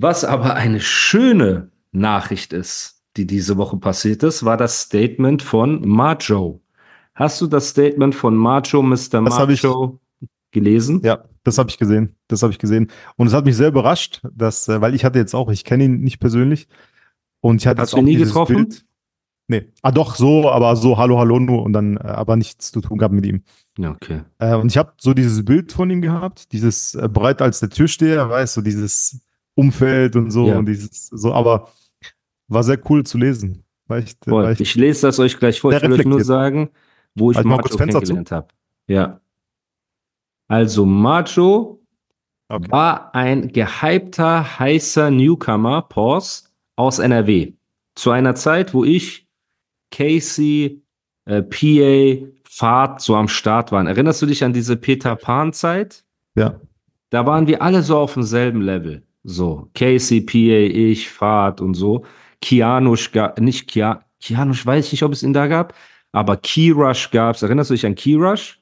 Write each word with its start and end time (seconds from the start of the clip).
Was 0.00 0.24
aber 0.24 0.54
eine 0.54 0.78
schöne 0.78 1.72
Nachricht 1.90 2.52
ist, 2.52 3.02
die 3.16 3.26
diese 3.26 3.56
Woche 3.56 3.78
passiert 3.78 4.22
ist, 4.22 4.44
war 4.44 4.56
das 4.56 4.82
Statement 4.82 5.42
von 5.42 5.88
Macho. 5.88 6.60
Hast 7.16 7.40
du 7.40 7.48
das 7.48 7.70
Statement 7.70 8.14
von 8.14 8.36
Macho, 8.36 8.80
Mr. 8.80 8.94
Das 8.94 9.38
Macho, 9.38 9.98
gelesen? 10.52 11.00
Ja, 11.02 11.24
das 11.42 11.58
habe 11.58 11.70
ich 11.70 11.78
gesehen. 11.78 12.14
Das 12.28 12.44
habe 12.44 12.52
ich 12.52 12.60
gesehen. 12.60 12.92
Und 13.16 13.26
es 13.26 13.32
hat 13.32 13.44
mich 13.44 13.56
sehr 13.56 13.68
überrascht, 13.68 14.22
dass, 14.32 14.68
äh, 14.68 14.80
weil 14.80 14.94
ich 14.94 15.04
hatte 15.04 15.18
jetzt 15.18 15.34
auch, 15.34 15.50
ich 15.50 15.64
kenne 15.64 15.82
ihn 15.82 16.00
nicht 16.00 16.20
persönlich. 16.20 16.68
Und 17.40 17.56
ich 17.60 17.66
hatte 17.66 17.82
Hast 17.82 17.94
du 17.94 17.96
ihn 17.96 18.04
auch 18.04 18.06
nie 18.06 18.16
getroffen? 18.16 18.54
Bild. 18.54 18.84
Nee. 19.48 19.72
Ah, 19.82 19.90
doch, 19.90 20.14
so, 20.14 20.48
aber 20.48 20.76
so, 20.76 20.96
hallo, 20.96 21.18
hallo 21.18 21.40
nur 21.40 21.64
und 21.64 21.72
dann, 21.72 21.96
äh, 21.96 22.02
aber 22.02 22.36
nichts 22.36 22.70
zu 22.70 22.80
tun 22.80 22.98
gehabt 22.98 23.14
mit 23.14 23.26
ihm. 23.26 23.42
Ja, 23.76 23.90
okay. 23.90 24.22
Äh, 24.38 24.54
und 24.54 24.70
ich 24.70 24.78
habe 24.78 24.92
so 24.98 25.12
dieses 25.12 25.44
Bild 25.44 25.72
von 25.72 25.90
ihm 25.90 26.02
gehabt, 26.02 26.52
dieses 26.52 26.94
äh, 26.94 27.08
breit 27.08 27.42
als 27.42 27.58
der 27.58 27.70
Türsteher, 27.70 28.30
weißt 28.30 28.56
du, 28.56 28.60
so 28.60 28.64
dieses 28.64 29.22
Umfeld 29.58 30.14
und 30.16 30.30
so 30.30 30.46
Ja. 30.48 30.58
und 30.58 30.66
dieses, 30.66 31.08
so, 31.08 31.32
aber 31.34 31.68
war 32.48 32.62
sehr 32.62 32.78
cool 32.88 33.04
zu 33.04 33.18
lesen. 33.18 33.64
Voll. 33.88 34.04
war 34.26 34.50
echt 34.50 34.60
Ich 34.60 34.74
lese 34.74 35.06
das 35.08 35.18
euch 35.18 35.38
gleich 35.38 35.60
vor. 35.60 35.72
Ich 35.72 35.82
will 35.82 35.92
euch 35.92 36.04
nur 36.06 36.22
sagen, 36.22 36.70
wo 37.14 37.30
ich 37.30 37.36
mal 37.38 37.56
Macho 37.56 37.76
kennengelernt 37.76 38.30
habe. 38.30 38.48
Ja. 38.86 39.20
Also 40.46 40.84
Macho 40.86 41.74
Okay. 42.50 42.70
war 42.70 43.14
ein 43.14 43.48
gehypter, 43.52 44.58
heißer 44.58 45.10
Newcomer, 45.10 45.82
Pause, 45.82 46.44
aus 46.76 46.98
NRW. 46.98 47.52
Zu 47.94 48.10
einer 48.10 48.34
Zeit, 48.36 48.72
wo 48.72 48.84
ich, 48.84 49.26
Casey, 49.90 50.82
äh, 51.26 51.42
PA, 51.42 52.26
Fahrt 52.48 53.02
so 53.02 53.16
am 53.16 53.28
Start 53.28 53.70
waren. 53.70 53.86
Erinnerst 53.86 54.22
du 54.22 54.26
dich 54.26 54.42
an 54.44 54.54
diese 54.54 54.76
Peter 54.78 55.14
Pan-Zeit? 55.14 56.04
Ja. 56.36 56.58
Da 57.10 57.26
waren 57.26 57.46
wir 57.46 57.60
alle 57.60 57.82
so 57.82 57.98
auf 57.98 58.14
demselben 58.14 58.62
Level. 58.62 59.02
So, 59.24 59.68
Casey, 59.74 60.20
PA, 60.20 60.34
ich, 60.36 61.08
Fahrt 61.10 61.60
und 61.60 61.74
so. 61.74 62.04
Kianush, 62.40 63.12
ga- 63.12 63.34
nicht 63.38 63.68
Kia, 63.68 64.04
Kianush, 64.20 64.64
weiß 64.64 64.86
ich 64.86 64.92
nicht, 64.92 65.02
ob 65.02 65.12
es 65.12 65.22
ihn 65.22 65.32
da 65.32 65.46
gab, 65.48 65.74
aber 66.12 66.36
Keyrush 66.36 67.10
gab's. 67.10 67.42
Erinnerst 67.42 67.70
du 67.70 67.74
dich 67.74 67.84
an 67.86 67.94
Keyrush? 67.94 68.60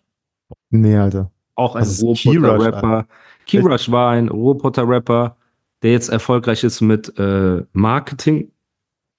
Nee, 0.71 0.97
Alter. 0.97 1.31
Auch 1.55 1.77
ein 1.77 1.85
Roboter-Rapper. 1.85 3.07
Keyrush 3.47 3.91
war 3.91 4.11
ein 4.13 4.29
Roboter-Rapper, 4.29 5.37
der 5.83 5.93
jetzt 5.93 6.09
erfolgreich 6.09 6.65
ist 6.65 6.81
mit 6.81 7.19
äh, 7.19 7.63
Marketing 7.73 8.51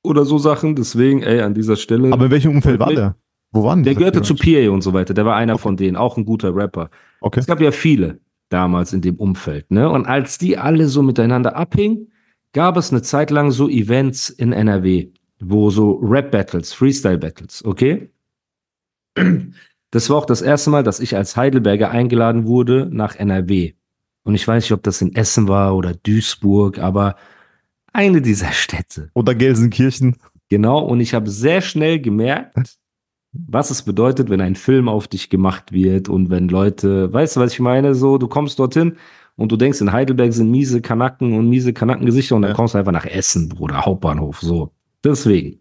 oder 0.03 0.25
so 0.25 0.37
Sachen. 0.37 0.75
Deswegen, 0.75 1.23
ey, 1.23 1.41
an 1.41 1.53
dieser 1.53 1.75
Stelle. 1.75 2.11
Aber 2.11 2.25
in 2.25 2.31
welchem 2.31 2.51
Umfeld 2.51 2.79
war 2.79 2.93
der? 2.93 3.15
Wo 3.51 3.63
waren 3.63 3.83
der 3.83 3.93
die? 3.93 3.99
gehörte 3.99 4.21
zu 4.21 4.35
PA 4.35 4.69
und 4.69 4.81
so 4.81 4.93
weiter. 4.93 5.13
Der 5.13 5.25
war 5.25 5.35
einer 5.35 5.57
von 5.57 5.77
denen, 5.77 5.95
auch 5.95 6.17
ein 6.17 6.25
guter 6.25 6.53
Rapper. 6.53 6.89
Okay. 7.21 7.39
Es 7.39 7.47
gab 7.47 7.61
ja 7.61 7.71
viele 7.71 8.19
damals 8.49 8.93
in 8.93 9.01
dem 9.01 9.15
Umfeld, 9.15 9.71
ne? 9.71 9.89
Und 9.89 10.05
als 10.05 10.37
die 10.37 10.57
alle 10.57 10.87
so 10.87 11.01
miteinander 11.01 11.55
abhingen, 11.55 12.11
gab 12.53 12.77
es 12.77 12.91
eine 12.91 13.01
Zeit 13.01 13.29
lang 13.31 13.51
so 13.51 13.69
Events 13.69 14.29
in 14.29 14.53
NRW, 14.53 15.11
wo 15.39 15.69
so 15.69 15.99
Rap-Battles, 16.01 16.73
Freestyle-Battles, 16.73 17.65
okay? 17.65 18.09
Das 19.91 20.09
war 20.09 20.17
auch 20.17 20.25
das 20.25 20.41
erste 20.41 20.69
Mal, 20.69 20.83
dass 20.83 20.99
ich 20.99 21.15
als 21.15 21.37
Heidelberger 21.37 21.91
eingeladen 21.91 22.45
wurde 22.45 22.87
nach 22.91 23.15
NRW. 23.15 23.73
Und 24.23 24.35
ich 24.35 24.47
weiß 24.47 24.63
nicht, 24.63 24.73
ob 24.73 24.83
das 24.83 25.01
in 25.01 25.15
Essen 25.15 25.47
war 25.47 25.75
oder 25.75 25.93
Duisburg, 25.93 26.79
aber 26.79 27.15
eine 27.93 28.21
dieser 28.21 28.51
Städte. 28.51 29.09
Oder 29.13 29.33
Gelsenkirchen. 29.33 30.17
Genau, 30.49 30.79
und 30.79 30.99
ich 30.99 31.13
habe 31.13 31.29
sehr 31.29 31.61
schnell 31.61 31.99
gemerkt, 31.99 32.77
was 33.47 33.71
es 33.71 33.83
bedeutet, 33.83 34.29
wenn 34.29 34.41
ein 34.41 34.55
Film 34.55 34.87
auf 34.89 35.07
dich 35.07 35.29
gemacht 35.29 35.71
wird 35.71 36.09
und 36.09 36.29
wenn 36.29 36.47
Leute, 36.49 37.11
weißt 37.13 37.35
du, 37.35 37.39
was 37.41 37.53
ich 37.53 37.59
meine? 37.59 37.95
So, 37.95 38.17
du 38.17 38.27
kommst 38.27 38.59
dorthin 38.59 38.97
und 39.35 39.51
du 39.51 39.57
denkst, 39.57 39.81
in 39.81 39.91
Heidelberg 39.91 40.33
sind 40.33 40.49
miese 40.51 40.81
Kanacken 40.81 41.33
und 41.33 41.49
miese 41.49 41.73
Kanackengesichter 41.73 42.35
und 42.35 42.41
dann 42.43 42.51
Ja. 42.51 42.55
kommst 42.55 42.73
du 42.73 42.77
einfach 42.79 42.91
nach 42.91 43.05
Essen, 43.05 43.49
Bruder, 43.49 43.85
Hauptbahnhof, 43.85 44.39
so. 44.41 44.71
Deswegen. 45.03 45.59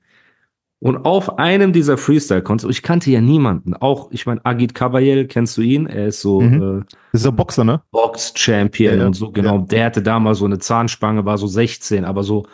Und 0.79 1.07
auf 1.07 1.39
einem 1.39 1.73
dieser 1.73 1.97
Freestyle-Konzerte, 1.97 2.71
ich 2.71 2.83
kannte 2.83 3.11
ja 3.11 3.21
niemanden, 3.23 3.73
auch, 3.75 4.11
ich 4.13 4.27
meine, 4.27 4.45
Agit 4.45 4.75
Kabayel, 4.75 5.27
kennst 5.27 5.57
du 5.57 5.63
ihn? 5.63 5.87
Er 5.87 6.09
ist 6.09 6.21
so, 6.21 6.41
Mhm. 6.43 6.81
äh, 6.83 7.17
ist 7.17 7.25
der 7.25 7.31
Boxer, 7.31 7.65
ne? 7.65 7.81
Box-Champion 7.93 8.99
ja. 8.99 9.07
und 9.07 9.15
so, 9.15 9.31
genau. 9.33 9.57
Ja. 9.57 9.63
Der 9.63 9.85
hatte 9.87 10.03
damals 10.03 10.39
so 10.39 10.45
eine 10.45 10.59
Zahnspange, 10.59 11.25
war 11.25 11.39
so 11.39 11.47
16, 11.47 12.05
aber 12.05 12.23
so 12.23 12.47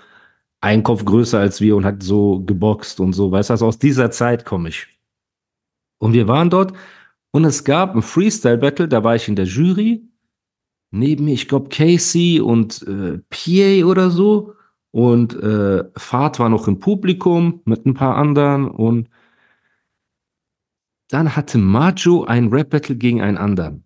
ein 0.61 0.85
Kopf 0.85 1.05
größer 1.05 1.41
als 1.41 1.61
wir 1.61 1.75
und 1.75 1.85
hat 1.85 2.05
so 2.05 2.41
geboxt 2.47 3.01
und 3.01 3.13
so. 3.13 3.33
Weißt 3.33 3.51
du, 3.51 3.55
also 3.55 3.67
aus 3.67 3.79
dieser 3.79 4.13
Zeit 4.13 4.45
komme 4.45 4.69
ich. 4.69 4.87
Und 6.03 6.15
wir 6.15 6.27
waren 6.27 6.51
dort 6.51 6.73
und 7.31 7.45
es 7.45 7.63
gab 7.63 7.95
ein 7.95 8.03
Freestyle-Battle, 8.03 8.89
da 8.89 9.05
war 9.05 9.15
ich 9.15 9.29
in 9.29 9.37
der 9.37 9.45
Jury. 9.45 10.03
Neben 10.91 11.27
mir, 11.27 11.33
ich 11.33 11.47
glaube, 11.47 11.69
Casey 11.69 12.41
und 12.41 12.85
äh, 12.89 13.21
PA 13.31 13.87
oder 13.87 14.11
so. 14.11 14.55
Und 14.91 15.41
äh, 15.41 15.85
Fahrt 15.97 16.41
war 16.41 16.49
noch 16.49 16.67
im 16.67 16.81
Publikum 16.81 17.61
mit 17.67 17.87
ein 17.87 17.95
paar 17.95 18.17
anderen 18.17 18.69
und 18.69 19.09
dann 21.09 21.37
hatte 21.37 21.57
Macho 21.59 22.25
ein 22.25 22.49
Rap-Battle 22.49 22.97
gegen 22.97 23.23
einen 23.23 23.39
anderen. 23.39 23.85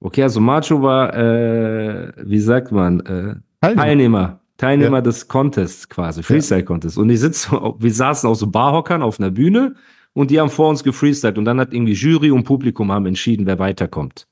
Okay, 0.00 0.22
also 0.22 0.40
Macho 0.40 0.80
war, 0.80 1.14
äh, 1.14 2.12
wie 2.24 2.40
sagt 2.40 2.72
man, 2.72 3.00
äh, 3.00 3.34
Teilnehmer, 3.60 4.40
Teilnehmer 4.56 5.02
des 5.02 5.28
Contests 5.28 5.86
quasi, 5.86 6.22
Freestyle-Contest. 6.22 6.96
Und 6.96 7.08
die 7.08 7.18
sitzen, 7.18 7.58
wir 7.78 7.92
saßen 7.92 8.28
auf 8.28 8.38
so 8.38 8.46
Barhockern 8.46 9.02
auf 9.02 9.20
einer 9.20 9.30
Bühne 9.30 9.74
und 10.12 10.30
die 10.30 10.40
haben 10.40 10.50
vor 10.50 10.68
uns 10.68 10.82
gefreestylt 10.82 11.38
und 11.38 11.44
dann 11.44 11.60
hat 11.60 11.72
irgendwie 11.72 11.92
Jury 11.92 12.30
und 12.30 12.44
Publikum 12.44 12.90
haben 12.90 13.06
entschieden, 13.06 13.46
wer 13.46 13.58
weiterkommt. 13.58 14.26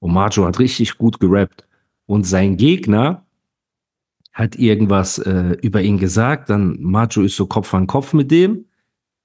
Und 0.00 0.12
Macho 0.12 0.46
hat 0.46 0.58
richtig 0.58 0.96
gut 0.98 1.20
gerappt. 1.20 1.66
Und 2.06 2.24
sein 2.24 2.56
Gegner 2.56 3.26
hat 4.32 4.56
irgendwas 4.56 5.18
äh, 5.18 5.56
über 5.62 5.82
ihn 5.82 5.98
gesagt, 5.98 6.48
dann 6.48 6.80
Macho 6.80 7.22
ist 7.22 7.36
so 7.36 7.46
Kopf 7.46 7.74
an 7.74 7.86
Kopf 7.86 8.12
mit 8.12 8.30
dem. 8.30 8.66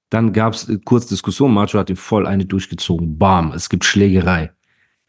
Dann 0.09 0.33
gab 0.33 0.53
es 0.53 0.71
kurz 0.85 1.07
Diskussion, 1.07 1.53
Macho 1.53 1.79
hat 1.79 1.89
ihm 1.89 1.95
voll 1.95 2.27
eine 2.27 2.45
durchgezogen. 2.45 3.17
Bam, 3.17 3.51
es 3.53 3.69
gibt 3.69 3.85
Schlägerei. 3.85 4.51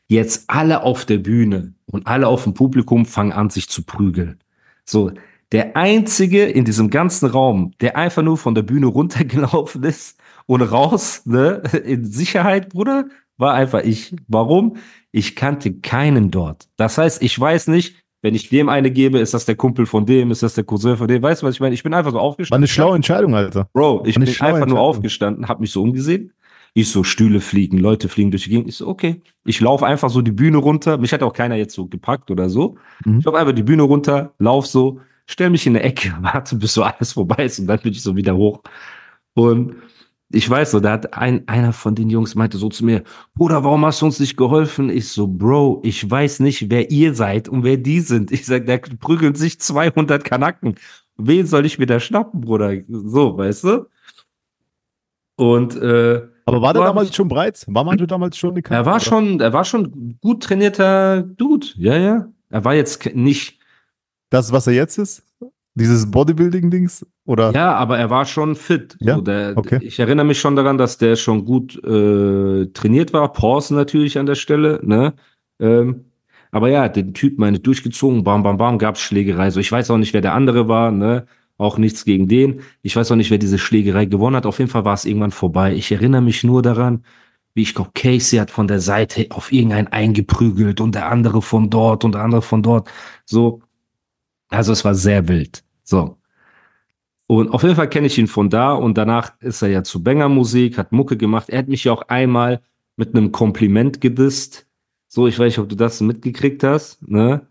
Jetzt 0.07 0.45
alle 0.49 0.83
auf 0.83 1.07
der 1.07 1.19
Bühne 1.19 1.75
und 1.87 2.07
alle 2.07 2.29
auf 2.29 2.45
dem 2.45 2.55
Publikum 2.55 3.07
fangen 3.07 3.33
an, 3.33 3.51
sich 3.51 3.69
zu 3.69 3.83
prügeln. 3.83 4.39
So, 4.85 5.13
der 5.53 5.77
einzige 5.77 6.45
in 6.45 6.65
diesem 6.65 6.91
ganzen 6.91 7.31
Raum, 7.31 7.73
der 7.81 7.97
einfach 7.97 8.23
nur 8.23 8.37
von 8.37 8.55
der 8.55 8.63
Bühne 8.63 8.87
runtergelaufen 8.87 9.83
ist 9.85 10.19
und 10.47 10.63
raus, 10.63 11.23
ne, 11.25 11.63
in 11.85 12.05
Sicherheit, 12.05 12.71
Bruder, 12.71 13.07
war 13.37 13.55
einfach 13.55 13.83
ich. 13.83 14.15
Warum? 14.29 14.77
Ich 15.11 15.37
kannte 15.37 15.75
keinen 15.75 16.31
dort. 16.31 16.69
Das 16.77 16.99
heißt, 16.99 17.23
ich 17.23 17.39
weiß 17.39 17.69
nicht, 17.69 17.97
wenn 18.23 18.35
ich 18.35 18.49
dem 18.49 18.69
eine 18.69 18.91
gebe, 18.91 19.19
ist 19.19 19.35
das 19.35 19.45
der 19.45 19.55
Kumpel 19.55 19.87
von 19.87 20.07
dem, 20.07 20.31
ist 20.31 20.43
das 20.43 20.55
der 20.55 20.65
Cousin 20.65 20.97
von 20.97 21.09
dem, 21.09 21.23
weißt 21.23 21.43
du, 21.43 21.47
was 21.47 21.55
ich 21.57 21.61
meine? 21.61 21.75
Ich 21.75 21.83
bin 21.83 21.93
einfach 21.93 22.13
so 22.13 22.17
War 22.17 22.23
aufgestanden. 22.23 22.63
eine 22.63 22.69
schlaue 22.69 22.97
Entscheidung, 22.97 23.35
Alter. 23.35 23.69
Bro, 23.73 24.05
ich 24.07 24.17
War 24.17 24.25
bin 24.25 24.41
einfach 24.41 24.67
nur 24.67 24.81
aufgestanden, 24.81 25.47
hab 25.49 25.61
mich 25.61 25.71
so 25.71 25.83
umgesehen. 25.83 26.33
Ich 26.73 26.91
so, 26.91 27.05
Stühle 27.05 27.41
fliegen, 27.41 27.79
Leute 27.79 28.09
fliegen 28.09 28.31
durch 28.31 28.45
die 28.45 28.51
Gegend. 28.51 28.69
Ich 28.69 28.77
so, 28.77 28.89
okay. 28.89 29.21
Ich 29.45 29.61
laufe 29.61 29.87
einfach 29.87 30.11
so 30.11 30.23
die 30.23 30.33
Bühne 30.33 30.57
runter. 30.57 30.99
Mich 30.99 31.13
hat 31.13 31.23
auch 31.23 31.33
keiner 31.33 31.55
jetzt 31.55 31.75
so 31.75 31.87
gepackt 31.87 32.31
oder 32.31 32.49
so. 32.49 32.77
Mhm. 33.05 33.19
Ich 33.19 33.25
laufe 33.25 33.39
einfach 33.39 33.53
die 33.53 33.63
Bühne 33.63 33.83
runter, 33.83 34.33
lauf 34.39 34.67
so, 34.67 35.01
stell 35.27 35.51
mich 35.51 35.67
in 35.67 35.77
eine 35.77 35.85
Ecke, 35.85 36.17
warte, 36.21 36.57
bis 36.57 36.75
so 36.75 36.83
alles 36.83 37.13
vorbei 37.13 37.45
ist 37.45 37.59
und 37.59 37.67
dann 37.67 37.79
bin 37.81 37.93
ich 37.93 38.03
so 38.03 38.17
wieder 38.17 38.35
hoch. 38.37 38.63
Und 39.35 39.77
ich 40.35 40.49
weiß 40.49 40.73
so, 40.73 40.81
da 40.81 40.93
hat 40.93 41.15
ein, 41.15 41.47
einer 41.49 41.73
von 41.73 41.95
den 41.95 42.11
Jungs 42.11 42.35
meinte 42.35 42.59
so 42.59 42.69
zu 42.69 42.85
mir, 42.85 43.03
Bruder, 43.35 43.65
warum 43.65 43.85
hast 43.87 44.03
du 44.03 44.07
uns 44.07 44.21
nicht 44.21 44.37
geholfen? 44.37 44.91
Ich 44.91 45.09
so, 45.09 45.27
Bro, 45.27 45.81
ich 45.85 46.09
weiß 46.11 46.41
nicht, 46.41 46.71
wer 46.71 46.91
ihr 46.91 47.15
seid 47.15 47.49
und 47.49 47.65
wer 47.65 47.77
die 47.77 48.01
sind. 48.01 48.31
Ich 48.33 48.45
sag, 48.47 48.67
da 48.67 48.77
prügeln 48.79 49.35
sich 49.35 49.61
200 49.61 50.25
Kanaken. 50.25 50.75
Wen 51.17 51.47
soll 51.47 51.65
ich 51.65 51.79
mir 51.79 51.87
da 51.87 52.01
schnappen, 52.01 52.41
Bruder? 52.41 52.75
So, 52.89 53.37
weißt 53.39 53.65
du? 53.65 53.87
Und 55.37 55.75
äh, 55.77 56.23
Aber 56.47 56.63
war 56.63 56.73
der 56.73 56.83
War- 56.83 56.89
damals 56.89 57.15
schon 57.15 57.29
breit? 57.29 57.65
War 57.69 57.85
Manjo 57.85 58.07
damals 58.07 58.37
schon 58.37 58.55
eine 58.55 58.63
er 58.69 58.87
war 58.87 59.01
schon, 59.01 59.41
er 59.41 59.53
war 59.53 59.65
schon 59.65 60.17
gut 60.21 60.43
trainierter 60.45 61.23
Dude. 61.23 61.67
Ja, 61.77 61.97
ja. 61.97 62.29
Er 62.51 62.65
war 62.65 62.75
jetzt 62.75 63.05
nicht, 63.15 63.59
Das, 64.31 64.53
was 64.53 64.67
er 64.69 64.75
jetzt 64.75 64.99
ist? 64.99 65.24
Dieses 65.75 66.09
Bodybuilding-Dings? 66.11 67.05
Oder? 67.25 67.53
ja, 67.53 67.75
aber 67.75 67.99
er 67.99 68.09
war 68.11 68.27
schon 68.27 68.55
fit. 68.55 68.97
Ja? 69.01 69.17
So, 69.17 69.23
der, 69.23 69.57
Okay. 69.57 69.79
Ich 69.83 69.99
erinnere 69.99 70.27
mich 70.27 70.39
schon 70.39 70.55
daran, 70.57 70.79
dass 70.79 70.99
der 70.99 71.17
schon 71.17 71.45
gut 71.45 71.77
äh, 71.85 72.67
trainiert 72.73 73.13
war. 73.13 73.33
Pause 73.33 73.75
natürlich 73.75 74.19
an 74.19 74.27
der 74.27 74.37
Stelle. 74.37 74.81
Ne? 74.85 75.15
Ähm, 75.59 76.05
Aber 76.53 76.69
ja, 76.69 76.89
den 76.89 77.13
Typ 77.15 77.39
meine 77.39 77.59
durchgezogen, 77.59 78.23
bam, 78.23 78.45
bam, 78.45 78.57
bam, 78.57 78.79
gab's 78.79 79.01
Schlägerei. 79.01 79.51
So, 79.51 79.59
ich 79.59 79.73
weiß 79.73 79.91
auch 79.91 79.99
nicht, 79.99 80.13
wer 80.15 80.21
der 80.21 80.35
andere 80.35 80.69
war, 80.69 80.93
ne? 80.93 81.27
Auch 81.57 81.79
nichts 81.79 82.05
gegen 82.05 82.29
den. 82.29 82.61
Ich 82.83 82.95
weiß 82.97 83.11
auch 83.13 83.17
nicht, 83.17 83.31
wer 83.31 83.39
diese 83.39 83.59
Schlägerei 83.59 84.07
gewonnen 84.07 84.37
hat. 84.37 84.47
Auf 84.47 84.59
jeden 84.61 84.71
Fall 84.71 84.85
war 84.85 84.95
es 84.95 85.05
irgendwann 85.05 85.31
vorbei. 85.33 85.75
Ich 85.75 85.91
erinnere 85.93 86.23
mich 86.23 86.45
nur 86.45 86.63
daran, 86.63 87.05
wie 87.55 87.63
ich 87.63 87.75
glaube, 87.75 87.91
Casey 87.95 88.39
hat 88.39 88.51
von 88.51 88.67
der 88.69 88.81
Seite 88.81 89.27
auf 89.31 89.53
irgendeinen 89.53 89.89
eingeprügelt 89.89 90.81
und 90.81 90.95
der 90.97 91.09
andere 91.11 91.43
von 91.43 91.71
dort 91.71 92.05
und 92.05 92.13
der 92.15 92.23
andere 92.23 92.43
von 92.43 92.63
dort. 92.63 92.89
So. 93.25 93.61
Also 94.51 94.73
es 94.73 94.85
war 94.85 94.95
sehr 94.95 95.27
wild. 95.29 95.64
So. 95.85 96.19
Und 97.27 97.51
auf 97.51 97.63
jeden 97.63 97.77
Fall 97.77 97.89
kenne 97.89 98.07
ich 98.07 98.19
ihn 98.19 98.27
von 98.27 98.51
da 98.51 98.73
und 98.75 98.99
danach 98.99 99.33
ist 99.41 99.63
er 99.63 99.69
ja 99.69 99.83
zu 99.83 100.03
Banger 100.03 100.29
Musik, 100.29 100.77
hat 100.77 100.93
Mucke 100.93 101.17
gemacht. 101.17 101.49
Er 101.49 101.61
hat 101.61 101.69
mich 101.69 101.85
ja 101.85 101.93
auch 101.93 102.03
einmal 102.09 102.61
mit 102.97 103.15
einem 103.15 103.33
Kompliment 103.33 104.01
gedisst. 104.01 104.67
So, 105.09 105.27
ich 105.27 105.39
weiß 105.39 105.47
nicht, 105.47 105.59
ob 105.59 105.69
du 105.69 105.77
das 105.77 106.01
mitgekriegt 106.01 106.63
hast, 106.65 107.07
ne? 107.09 107.47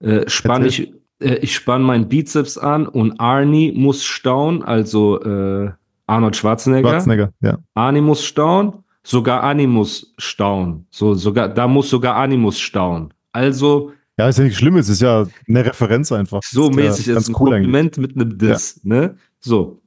Äh, 0.00 0.28
spann 0.28 0.66
ich, 0.66 0.92
äh, 1.20 1.36
ich 1.36 1.54
spann 1.54 1.82
meinen 1.82 2.08
Bizeps 2.08 2.58
an 2.58 2.86
und 2.86 3.18
Arnie 3.20 3.72
muss 3.72 4.04
staunen, 4.04 4.62
also 4.62 5.22
äh, 5.22 5.70
Arnold 6.06 6.36
Schwarzenegger. 6.36 6.90
Schwarzenegger, 6.90 7.32
ja. 7.40 7.58
Arnie 7.74 8.02
muss 8.02 8.24
staunen, 8.24 8.84
sogar 9.02 9.42
Animus 9.42 10.12
staunen. 10.18 10.86
So, 10.90 11.14
sogar, 11.14 11.48
da 11.48 11.66
muss 11.66 11.88
sogar 11.88 12.16
Animus 12.16 12.58
staunen. 12.58 13.14
Also 13.32 13.92
ja, 14.18 14.28
ist 14.28 14.38
ja 14.38 14.44
nichts 14.44 14.58
Schlimmes, 14.58 14.88
ist 14.88 15.02
ja 15.02 15.26
eine 15.48 15.64
Referenz 15.64 16.12
einfach. 16.12 16.40
So 16.42 16.70
mäßig, 16.70 17.06
ja, 17.06 17.16
ist 17.16 17.28
ein 17.28 17.34
cool 17.34 17.50
Kompliment 17.50 17.98
eigentlich. 17.98 18.14
mit 18.14 18.22
einem 18.22 18.38
Diss, 18.38 18.80
ja. 18.84 18.94
ne? 18.94 19.16
So. 19.40 19.80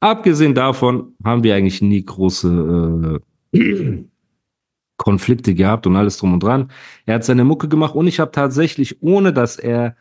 Abgesehen 0.00 0.54
davon 0.54 1.14
haben 1.24 1.42
wir 1.44 1.54
eigentlich 1.54 1.80
nie 1.80 2.04
große 2.04 3.20
äh, 3.54 3.58
Konflikte 4.98 5.54
gehabt 5.54 5.86
und 5.86 5.96
alles 5.96 6.18
drum 6.18 6.34
und 6.34 6.42
dran. 6.42 6.70
Er 7.06 7.14
hat 7.14 7.24
seine 7.24 7.44
Mucke 7.44 7.68
gemacht 7.68 7.94
und 7.94 8.06
ich 8.06 8.20
habe 8.20 8.32
tatsächlich, 8.32 9.02
ohne 9.02 9.32
dass 9.32 9.56
er 9.56 9.96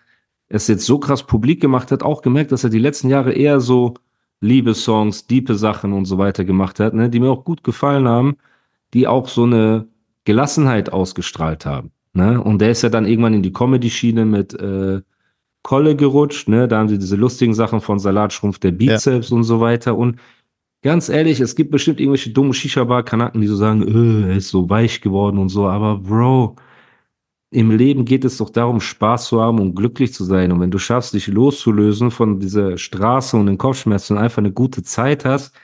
es 0.50 0.68
jetzt 0.68 0.86
so 0.86 1.00
krass 1.00 1.25
publik 1.25 1.62
gemacht 1.62 1.92
hat, 1.92 2.04
auch 2.04 2.21
gemerkt, 2.21 2.51
dass 2.51 2.63
er 2.63 2.69
die 2.69 2.80
letzten 2.80 3.10
Jahre 3.10 3.31
eher 3.31 3.62
so 3.62 3.95
Liebessongs, 4.42 5.25
diepe 5.25 5.56
Sachen 5.56 5.94
und 5.94 6.06
so 6.06 6.18
weiter 6.18 6.44
gemacht 6.44 6.81
hat, 6.81 6.94
ne, 6.94 7.10
die 7.10 7.21
mir 7.21 7.30
auch 7.30 7.45
gut 7.45 7.63
gefallen 7.63 8.07
haben, 8.10 8.36
die 8.94 9.07
auch 9.07 9.30
so 9.30 9.44
eine 9.44 9.88
Gelassenheit 10.25 10.92
ausgestrahlt 10.92 11.65
haben. 11.65 11.92
Ne? 12.13 12.42
Und 12.42 12.60
der 12.60 12.71
ist 12.71 12.83
ja 12.83 12.89
dann 12.89 13.06
irgendwann 13.06 13.33
in 13.33 13.44
die 13.44 13.54
Comedy-Schiene 13.54 14.25
mit 14.25 14.54
äh, 14.54 15.01
Kolle 15.63 15.95
gerutscht. 15.95 16.48
Ne? 16.48 16.68
Da 16.68 16.77
haben 16.77 16.89
sie 16.89 17.00
diese 17.00 17.15
lustigen 17.15 17.54
Sachen 17.54 17.81
von 17.81 18.00
Salatschrumpf 18.00 18.60
der 18.60 18.71
Bizeps 18.71 19.30
ja. 19.30 19.36
und 19.36 19.44
so 19.44 19.60
weiter. 19.60 19.98
Und 19.98 20.19
ganz 20.83 21.10
ehrlich, 21.10 21.39
es 21.39 21.56
gibt 21.56 21.71
bestimmt 21.71 22.00
irgendwelche 22.00 22.30
dummen 22.31 22.54
Shisha-Bar-Kanaken, 22.54 23.42
die 23.42 23.48
so 23.48 23.56
sagen, 23.56 23.81
öh, 23.81 24.30
er 24.30 24.38
ist 24.38 24.50
so 24.50 24.69
weich 24.69 25.01
geworden 25.01 25.39
und 25.39 25.50
so. 25.50 25.68
Aber 25.68 25.98
Bro, 25.98 26.56
im 27.50 27.71
Leben 27.71 28.06
geht 28.06 28.25
es 28.25 28.38
doch 28.38 28.50
darum, 28.50 28.80
Spaß 28.80 29.27
zu 29.27 29.42
haben 29.42 29.60
und 29.60 29.75
glücklich 29.75 30.13
zu 30.13 30.24
sein. 30.24 30.51
Und 30.51 30.60
wenn 30.60 30.71
du 30.71 30.80
schaffst, 30.80 31.13
dich 31.13 31.27
loszulösen 31.27 32.12
von 32.12 32.39
dieser 32.39 32.77
Straße 32.77 33.38
und 33.38 33.45
den 33.45 33.57
Kopfschmerzen 33.57 34.18
und 34.18 34.24
einfach 34.24 34.39
eine 34.39 34.51
gute 34.51 34.83
Zeit 34.83 35.24
hast, 35.24 35.56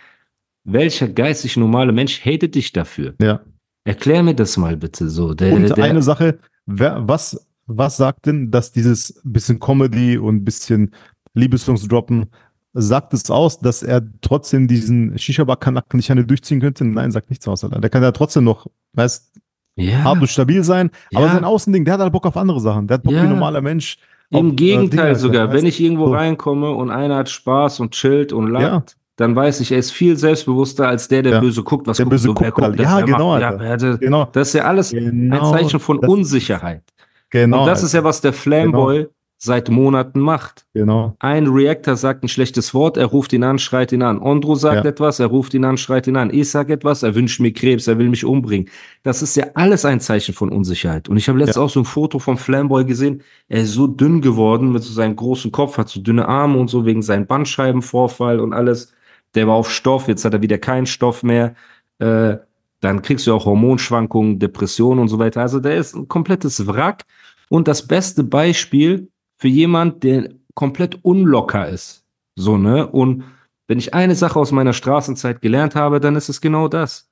welcher 0.63 1.07
geistig 1.07 1.57
normale 1.57 1.91
Mensch 1.91 2.23
hatet 2.25 2.55
dich 2.55 2.71
dafür? 2.71 3.15
Ja. 3.21 3.41
Erklär 3.83 4.23
mir 4.23 4.35
das 4.35 4.57
mal 4.57 4.77
bitte 4.77 5.09
so. 5.09 5.33
Der, 5.33 5.53
und 5.53 5.69
der, 5.69 5.83
eine 5.83 6.01
Sache, 6.01 6.39
wer, 6.65 7.07
was, 7.07 7.47
was 7.65 7.97
sagt 7.97 8.25
denn, 8.25 8.51
dass 8.51 8.71
dieses 8.71 9.19
bisschen 9.23 9.59
Comedy 9.59 10.17
und 10.17 10.43
bisschen 10.43 10.91
Liebessongs 11.33 11.87
droppen, 11.87 12.27
sagt 12.73 13.13
es 13.13 13.29
aus, 13.29 13.59
dass 13.59 13.83
er 13.83 14.01
trotzdem 14.21 14.67
diesen 14.67 15.17
Shisha-Bar-Kanack 15.17 15.93
nicht 15.93 16.11
eine 16.11 16.25
durchziehen 16.25 16.59
könnte? 16.59 16.85
Nein, 16.85 17.11
sagt 17.11 17.29
nichts 17.29 17.47
aus. 17.47 17.63
Alter. 17.63 17.79
Der 17.79 17.89
kann 17.89 18.03
ja 18.03 18.11
trotzdem 18.11 18.43
noch, 18.43 18.67
weißt 18.93 19.31
ja. 19.75 20.03
hart 20.03 20.21
und 20.21 20.27
stabil 20.27 20.63
sein, 20.63 20.91
aber 21.13 21.25
ja. 21.25 21.33
sein 21.33 21.43
Außending, 21.43 21.85
der 21.85 21.95
hat 21.95 22.01
halt 22.01 22.13
Bock 22.13 22.25
auf 22.25 22.37
andere 22.37 22.59
Sachen. 22.59 22.87
Der 22.87 22.95
hat 22.95 23.03
Bock 23.03 23.13
ja. 23.13 23.21
wie 23.21 23.25
ein 23.25 23.31
normaler 23.31 23.61
Mensch. 23.61 23.97
Im 24.29 24.51
auf, 24.51 24.55
Gegenteil 24.55 25.13
äh, 25.13 25.15
sogar, 25.15 25.51
wenn 25.51 25.65
ich 25.65 25.79
irgendwo 25.81 26.07
so. 26.07 26.13
reinkomme 26.13 26.71
und 26.71 26.91
einer 26.91 27.17
hat 27.17 27.29
Spaß 27.29 27.79
und 27.79 27.91
chillt 27.91 28.31
und 28.31 28.47
lacht, 28.47 28.97
dann 29.19 29.35
weiß 29.35 29.59
ich, 29.59 29.73
er 29.73 29.79
ist 29.79 29.91
viel 29.91 30.15
selbstbewusster 30.15 30.87
als 30.87 31.09
der, 31.09 31.21
der 31.21 31.33
ja. 31.33 31.39
böse 31.41 31.61
guckt. 31.61 31.85
Was 31.87 31.97
der 31.97 32.05
guckt, 32.05 32.11
böse 32.11 32.27
so, 32.27 32.33
guckt, 32.33 32.53
guckt 32.53 32.79
ja, 32.79 33.01
genau, 33.01 33.31
macht, 33.31 33.41
ja, 33.41 33.59
hatte, 33.59 33.97
genau. 33.97 34.29
Das 34.31 34.47
ist 34.47 34.53
ja 34.53 34.63
alles 34.63 34.91
genau. 34.91 35.51
ein 35.51 35.57
Zeichen 35.57 35.81
von 35.81 35.99
das, 35.99 36.09
Unsicherheit. 36.09 36.83
Genau. 37.29 37.61
Und 37.61 37.67
das 37.67 37.83
ist 37.83 37.93
ja, 37.93 38.01
was 38.05 38.21
der 38.21 38.31
Flamboy 38.31 38.97
genau. 38.99 39.09
seit 39.37 39.69
Monaten 39.69 40.21
macht. 40.21 40.65
Genau. 40.73 41.17
Ein 41.19 41.47
Reactor 41.47 41.97
sagt 41.97 42.23
ein 42.23 42.29
schlechtes 42.29 42.73
Wort, 42.73 42.95
er 42.95 43.07
ruft 43.07 43.33
ihn 43.33 43.43
an, 43.43 43.59
schreit 43.59 43.91
ihn 43.91 44.03
an. 44.03 44.19
Ondro 44.19 44.55
sagt 44.55 44.85
ja. 44.85 44.89
etwas, 44.89 45.19
er 45.19 45.27
ruft 45.27 45.53
ihn 45.53 45.65
an, 45.65 45.75
schreit 45.75 46.07
ihn 46.07 46.15
an. 46.15 46.33
Ich 46.33 46.49
sag 46.49 46.69
etwas, 46.69 47.03
er 47.03 47.13
wünscht 47.13 47.41
mir 47.41 47.51
Krebs, 47.51 47.87
er 47.87 47.99
will 47.99 48.07
mich 48.07 48.23
umbringen. 48.23 48.69
Das 49.03 49.21
ist 49.21 49.35
ja 49.35 49.47
alles 49.53 49.83
ein 49.83 49.99
Zeichen 49.99 50.33
von 50.33 50.49
Unsicherheit. 50.49 51.09
Und 51.09 51.17
ich 51.17 51.27
habe 51.27 51.39
letztens 51.39 51.57
ja. 51.57 51.63
auch 51.63 51.69
so 51.69 51.81
ein 51.81 51.85
Foto 51.85 52.19
vom 52.19 52.37
Flamboy 52.37 52.85
gesehen. 52.85 53.21
Er 53.49 53.63
ist 53.63 53.73
so 53.73 53.85
dünn 53.85 54.21
geworden 54.21 54.71
mit 54.71 54.83
so 54.83 54.93
seinem 54.93 55.17
großen 55.17 55.51
Kopf, 55.51 55.77
hat 55.77 55.89
so 55.89 55.99
dünne 55.99 56.25
Arme 56.25 56.57
und 56.57 56.69
so 56.69 56.85
wegen 56.85 57.01
seinem 57.01 57.27
Bandscheibenvorfall 57.27 58.39
und 58.39 58.53
alles 58.53 58.93
der 59.35 59.47
war 59.47 59.55
auf 59.55 59.71
Stoff, 59.71 60.07
jetzt 60.07 60.25
hat 60.25 60.33
er 60.33 60.41
wieder 60.41 60.57
keinen 60.57 60.85
Stoff 60.85 61.23
mehr. 61.23 61.55
Äh, 61.99 62.37
dann 62.81 63.01
kriegst 63.01 63.27
du 63.27 63.33
auch 63.33 63.45
Hormonschwankungen, 63.45 64.39
Depressionen 64.39 64.99
und 64.99 65.07
so 65.09 65.19
weiter. 65.19 65.41
Also 65.41 65.59
der 65.59 65.77
ist 65.77 65.95
ein 65.95 66.07
komplettes 66.07 66.65
Wrack 66.65 67.03
und 67.49 67.67
das 67.67 67.85
beste 67.85 68.23
Beispiel 68.23 69.09
für 69.37 69.49
jemand, 69.49 70.03
der 70.03 70.29
komplett 70.53 70.99
unlocker 71.03 71.67
ist. 71.67 72.05
So, 72.35 72.57
ne? 72.57 72.87
Und 72.87 73.23
wenn 73.67 73.79
ich 73.79 73.93
eine 73.93 74.15
Sache 74.15 74.39
aus 74.39 74.51
meiner 74.51 74.73
Straßenzeit 74.73 75.41
gelernt 75.41 75.75
habe, 75.75 75.99
dann 75.99 76.15
ist 76.15 76.29
es 76.29 76.41
genau 76.41 76.67
das. 76.67 77.09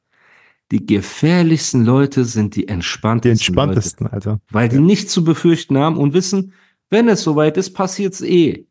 Die 0.71 0.85
gefährlichsten 0.85 1.85
Leute 1.85 2.25
sind 2.25 2.55
die 2.55 2.67
entspanntesten. 2.67 3.53
Die 3.53 3.59
entspanntesten, 3.59 4.05
Leute, 4.05 4.15
Alter. 4.15 4.39
Weil 4.51 4.69
die 4.69 4.79
nichts 4.79 5.13
zu 5.13 5.23
befürchten 5.23 5.77
haben 5.77 5.97
und 5.97 6.13
wissen, 6.13 6.53
wenn 6.89 7.07
es 7.07 7.23
soweit 7.23 7.57
ist, 7.57 7.73
passiert's 7.73 8.21
eh. 8.21 8.66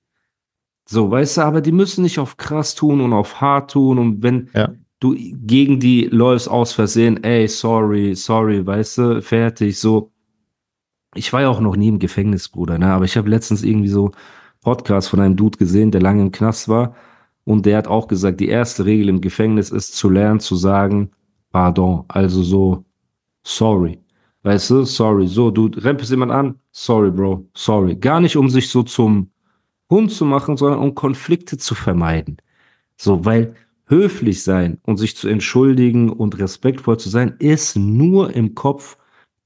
So, 0.89 1.11
weißt 1.11 1.39
du, 1.39 1.41
aber 1.43 1.61
die 1.61 1.73
müssen 1.73 2.03
nicht 2.03 2.21
auf 2.21 2.37
krass 2.37 2.75
tun 2.77 3.01
und 3.01 3.13
auf 3.13 3.41
hart 3.41 3.73
tun 3.73 3.99
und 3.99 4.23
wenn 4.23 4.49
ja. 4.55 4.73
du 5.01 5.17
gegen 5.17 5.81
die 5.81 6.05
läufst 6.05 6.49
aus 6.49 6.73
Versehen, 6.73 7.23
ey, 7.25 7.49
sorry, 7.49 8.15
sorry, 8.15 8.65
weißt 8.65 8.99
du, 8.99 9.23
fertig, 9.23 9.79
so. 9.79 10.13
Ich 11.15 11.33
war 11.33 11.41
ja 11.41 11.49
auch 11.49 11.61
noch 11.61 11.77
nie 11.77 11.89
im 11.89 11.99
Gefängnis, 11.99 12.49
Bruder, 12.49 12.79
ne, 12.79 12.87
aber 12.87 13.05
ich 13.05 13.17
habe 13.17 13.29
letztens 13.29 13.63
irgendwie 13.65 13.89
so 13.89 14.13
Podcast 14.61 15.09
von 15.09 15.21
einem 15.21 15.35
Dude 15.37 15.59
gesehen, 15.59 15.91
der 15.91 16.03
lange 16.03 16.23
im 16.23 16.31
Knast 16.31 16.69
war 16.69 16.95
und 17.45 17.67
der 17.67 17.79
hat 17.79 17.89
auch 17.89 18.07
gesagt, 18.07 18.41
die 18.41 18.49
erste 18.49 18.85
Regel 18.85 19.09
im 19.09 19.21
Gefängnis 19.21 19.71
ist 19.71 19.97
zu 19.97 20.09
lernen 20.09 20.41
zu 20.41 20.57
sagen, 20.57 21.11
pardon, 21.51 22.05
also 22.09 22.43
so, 22.43 22.85
sorry. 23.45 24.01
Weißt 24.43 24.71
du, 24.71 24.85
sorry, 24.85 25.27
so, 25.27 25.51
du 25.51 25.67
rempelst 25.67 26.11
jemand 26.11 26.31
an, 26.31 26.61
sorry, 26.71 27.11
Bro, 27.11 27.49
sorry. 27.55 27.97
Gar 27.97 28.21
nicht, 28.21 28.37
um 28.37 28.49
sich 28.49 28.69
so 28.69 28.83
zum 28.85 29.31
Hund 29.91 30.11
zu 30.11 30.25
machen, 30.25 30.57
sondern 30.57 30.81
um 30.81 30.95
Konflikte 30.95 31.59
zu 31.59 31.75
vermeiden. 31.75 32.39
So, 32.97 33.25
weil 33.25 33.55
höflich 33.87 34.43
sein 34.43 34.79
und 34.83 34.97
sich 34.97 35.17
zu 35.17 35.29
entschuldigen 35.29 36.11
und 36.11 36.39
respektvoll 36.39 36.99
zu 36.99 37.09
sein, 37.09 37.37
ist 37.39 37.77
nur 37.77 38.35
im 38.35 38.55
Kopf 38.55 38.97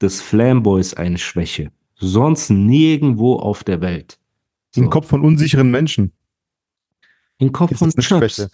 des 0.01 0.21
Flamboys 0.21 0.93
eine 0.95 1.17
Schwäche. 1.17 1.71
Sonst 1.95 2.49
nirgendwo 2.49 3.35
auf 3.35 3.63
der 3.63 3.81
Welt. 3.81 4.17
So. 4.71 4.81
Im 4.81 4.89
Kopf 4.89 5.07
von 5.07 5.21
unsicheren 5.21 5.69
Menschen. 5.69 6.11
Im 7.37 7.51
Kopf 7.51 7.77
von 7.77 7.91
Chöps. 7.91 8.49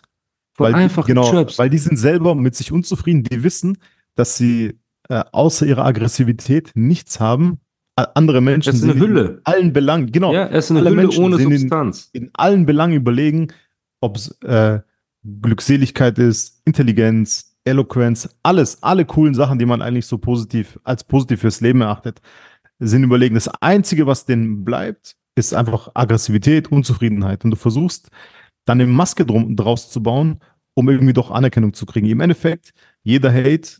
Von 0.51 0.65
weil 0.65 0.75
einfachen 0.75 1.07
genau. 1.07 1.31
Weil 1.31 1.69
die 1.69 1.77
sind 1.77 1.97
selber 1.97 2.35
mit 2.35 2.55
sich 2.55 2.71
unzufrieden. 2.71 3.23
Die 3.23 3.43
wissen, 3.43 3.77
dass 4.15 4.35
sie 4.35 4.79
äh, 5.07 5.23
außer 5.31 5.65
ihrer 5.65 5.85
Aggressivität 5.85 6.71
nichts 6.73 7.19
haben, 7.19 7.59
andere 7.97 8.41
Menschen 8.41 8.69
es 8.69 8.77
ist 8.77 8.83
eine 8.83 8.99
Hülle. 8.99 9.25
in 9.25 9.41
allen 9.43 9.73
Belangen, 9.73 10.11
genau. 10.11 10.33
Ja, 10.33 10.47
es 10.47 10.65
ist 10.65 10.71
eine 10.71 10.81
Hülle 10.81 10.91
Menschen 10.91 11.23
ohne 11.23 11.37
Substanz. 11.37 12.09
In, 12.13 12.23
in, 12.25 12.29
allen 12.33 12.65
Belangen 12.65 12.95
überlegen, 12.95 13.47
ob 14.01 14.17
es 14.17 14.39
äh, 14.41 14.79
Glückseligkeit 15.23 16.19
ist, 16.19 16.61
Intelligenz, 16.65 17.55
Eloquenz, 17.65 18.29
alles, 18.43 18.81
alle 18.83 19.05
coolen 19.05 19.33
Sachen, 19.33 19.59
die 19.59 19.65
man 19.65 19.81
eigentlich 19.81 20.05
so 20.05 20.17
positiv, 20.17 20.79
als 20.83 21.03
positiv 21.03 21.41
fürs 21.41 21.59
Leben 21.59 21.81
erachtet, 21.81 22.21
sind 22.79 23.03
überlegen. 23.03 23.35
Das 23.35 23.47
Einzige, 23.47 24.05
was 24.05 24.25
denen 24.25 24.63
bleibt, 24.63 25.15
ist 25.35 25.53
einfach 25.53 25.89
Aggressivität, 25.93 26.71
Unzufriedenheit. 26.71 27.43
Und 27.43 27.51
du 27.51 27.57
versuchst 27.57 28.09
dann 28.65 28.79
eine 28.79 28.89
Maske 28.89 29.25
drum, 29.25 29.55
draus 29.55 29.89
zu 29.89 30.03
bauen, 30.03 30.39
um 30.75 30.89
irgendwie 30.89 31.13
doch 31.13 31.31
Anerkennung 31.31 31.73
zu 31.73 31.85
kriegen. 31.85 32.07
Im 32.07 32.21
Endeffekt, 32.21 32.73
jeder 33.03 33.33
Hate, 33.33 33.79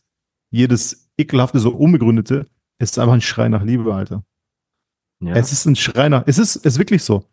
jedes 0.49 1.09
ekelhafte, 1.17 1.59
so 1.59 1.71
unbegründete, 1.71 2.47
es 2.77 2.91
ist 2.91 2.99
einfach 2.99 3.13
ein 3.13 3.21
Schrei 3.21 3.49
nach 3.49 3.63
Liebe, 3.63 3.93
Alter. 3.93 4.23
Ja. 5.19 5.33
Es 5.33 5.51
ist 5.51 5.65
ein 5.65 5.75
Schrei 5.75 6.09
nach, 6.09 6.23
es 6.25 6.37
ist, 6.37 6.57
es 6.57 6.65
ist 6.65 6.79
wirklich 6.79 7.03
so. 7.03 7.23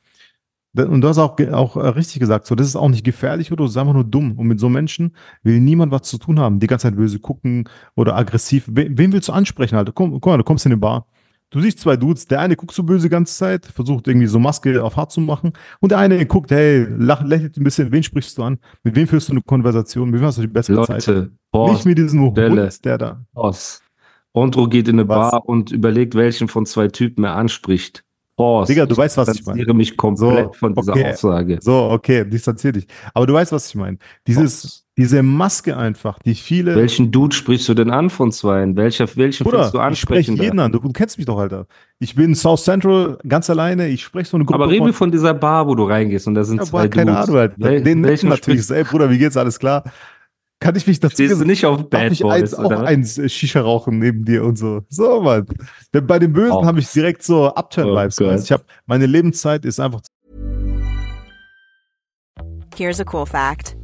Und 0.76 1.02
du 1.02 1.08
hast 1.08 1.18
auch, 1.18 1.38
auch 1.52 1.76
äh, 1.76 1.88
richtig 1.88 2.18
gesagt, 2.18 2.46
so, 2.46 2.56
das 2.56 2.66
ist 2.66 2.74
auch 2.74 2.88
nicht 2.88 3.04
gefährlich 3.04 3.52
oder 3.52 3.64
es 3.64 3.72
ist 3.72 3.76
einfach 3.76 3.94
nur 3.94 4.02
dumm. 4.02 4.32
Und 4.36 4.48
mit 4.48 4.58
so 4.58 4.68
Menschen 4.68 5.14
will 5.44 5.60
niemand 5.60 5.92
was 5.92 6.02
zu 6.02 6.18
tun 6.18 6.40
haben. 6.40 6.58
Die 6.58 6.66
ganze 6.66 6.88
Zeit 6.88 6.96
böse 6.96 7.20
gucken 7.20 7.68
oder 7.94 8.16
aggressiv. 8.16 8.64
Wen, 8.68 8.98
wen 8.98 9.12
willst 9.12 9.28
du 9.28 9.32
ansprechen, 9.32 9.76
Alter? 9.76 9.92
Komm, 9.92 10.12
guck 10.12 10.26
mal, 10.26 10.36
du 10.36 10.42
kommst 10.42 10.66
in 10.66 10.72
eine 10.72 10.80
Bar. 10.80 11.06
Du 11.50 11.60
siehst 11.60 11.78
zwei 11.78 11.96
Dudes, 11.96 12.26
der 12.26 12.40
eine 12.40 12.56
guckt 12.56 12.74
so 12.74 12.82
böse 12.82 13.06
die 13.06 13.10
ganze 13.10 13.32
Zeit, 13.32 13.66
versucht 13.66 14.08
irgendwie 14.08 14.26
so 14.26 14.40
Maske 14.40 14.82
auf 14.82 14.96
hart 14.96 15.12
zu 15.12 15.20
machen. 15.20 15.52
Und 15.78 15.92
der 15.92 15.98
eine 15.98 16.26
guckt, 16.26 16.50
hey, 16.50 16.88
lach, 16.98 17.22
lächelt 17.22 17.56
ein 17.56 17.62
bisschen, 17.62 17.92
wen 17.92 18.02
sprichst 18.02 18.36
du 18.36 18.42
an? 18.42 18.58
Mit 18.82 18.96
wem 18.96 19.06
führst 19.06 19.28
du 19.28 19.34
eine 19.34 19.42
Konversation? 19.42 20.10
Mit 20.10 20.18
wem 20.20 20.26
hast 20.26 20.38
du 20.38 20.42
die 20.42 20.48
beste 20.48 20.72
Leute, 20.72 20.98
Zeit? 20.98 21.30
Boss, 21.52 21.70
Nicht 21.70 21.86
mit 21.86 21.98
diesem 21.98 22.22
Hund, 22.22 22.36
der 22.36 22.98
da. 22.98 23.24
Boss, 23.32 23.83
Ondro 24.34 24.68
geht 24.68 24.88
in 24.88 24.98
eine 24.98 25.08
was? 25.08 25.30
Bar 25.30 25.48
und 25.48 25.70
überlegt, 25.70 26.14
welchen 26.14 26.48
von 26.48 26.66
zwei 26.66 26.88
Typen 26.88 27.24
er 27.24 27.36
anspricht. 27.36 28.04
Oh, 28.36 28.64
Digga, 28.66 28.84
du 28.84 28.96
weißt, 28.96 29.16
was 29.16 29.28
ich 29.28 29.46
meine. 29.46 29.62
Ich 29.62 29.72
mich 29.72 29.96
komplett 29.96 30.46
so, 30.46 30.52
von 30.54 30.74
dieser 30.74 30.92
okay. 30.92 31.12
Aussage. 31.12 31.58
So, 31.60 31.90
okay, 31.90 32.24
distanzier 32.28 32.72
dich. 32.72 32.86
Aber 33.14 33.28
du 33.28 33.34
weißt, 33.34 33.52
was 33.52 33.68
ich 33.68 33.76
meine. 33.76 33.98
Dieses, 34.26 34.84
diese 34.96 35.22
Maske 35.22 35.76
einfach, 35.76 36.18
die 36.18 36.34
viele. 36.34 36.74
Welchen 36.74 37.12
Dude 37.12 37.34
sprichst 37.34 37.68
du 37.68 37.74
denn 37.74 37.90
an 37.90 38.10
von 38.10 38.32
zweien? 38.32 38.74
Welcher, 38.74 39.06
welchen 39.14 39.44
Bruder, 39.44 39.70
du 39.70 39.78
ansprechen? 39.78 40.20
Ich 40.20 40.26
spreche 40.26 40.42
jeden 40.42 40.58
an. 40.58 40.72
Du, 40.72 40.80
du, 40.80 40.90
kennst 40.90 41.16
mich 41.16 41.26
doch, 41.26 41.38
Alter. 41.38 41.68
Ich 42.00 42.16
bin 42.16 42.34
South 42.34 42.64
Central 42.64 43.18
ganz 43.28 43.48
alleine. 43.50 43.86
Ich 43.86 44.02
spreche 44.02 44.30
so 44.30 44.36
eine 44.36 44.44
Gruppe. 44.44 44.64
Aber 44.64 44.72
reden 44.72 44.86
wir 44.86 44.94
von 44.94 45.12
dieser 45.12 45.32
Bar, 45.34 45.68
wo 45.68 45.76
du 45.76 45.84
reingehst 45.84 46.26
und 46.26 46.34
da 46.34 46.42
sind 46.42 46.58
ja, 46.58 46.64
zwei 46.64 46.88
keine 46.88 47.12
Dudes. 47.12 47.28
Ahnung, 47.28 47.40
Alter. 47.40 47.54
Wel 47.58 47.82
Den 47.84 48.02
welchen 48.02 48.30
natürlich. 48.30 48.68
Ey, 48.68 48.82
Bruder, 48.82 49.10
wie 49.10 49.18
geht's? 49.18 49.36
Alles 49.36 49.60
klar? 49.60 49.84
Kann 50.60 50.76
ich 50.76 50.86
mich 50.86 50.98
dazu 50.98 51.14
Stehst 51.14 51.40
du 51.40 51.44
nicht 51.44 51.66
auf 51.66 51.90
Bad 51.90 52.18
Boys, 52.18 52.24
eins, 52.24 52.54
auch 52.54 52.70
eins 52.70 53.18
äh, 53.18 53.28
Shisha 53.28 53.60
rauchen 53.60 53.98
neben 53.98 54.24
dir 54.24 54.44
und 54.44 54.56
so. 54.56 54.82
So, 54.88 55.20
Mann. 55.20 55.46
Denn 55.92 56.06
bei 56.06 56.18
den 56.18 56.32
Bösen 56.32 56.52
oh. 56.52 56.64
habe 56.64 56.80
ich 56.80 56.90
direkt 56.90 57.22
so 57.22 57.54
Upturn-Vibes. 57.54 58.20
Oh, 58.20 58.30
ich 58.30 58.50
habe 58.50 58.64
meine 58.86 59.06
Lebenszeit 59.06 59.64
ist 59.64 59.78
einfach. 59.78 60.00
Here's 62.76 62.98
a 62.98 63.04
cool 63.04 63.26
fact. 63.26 63.76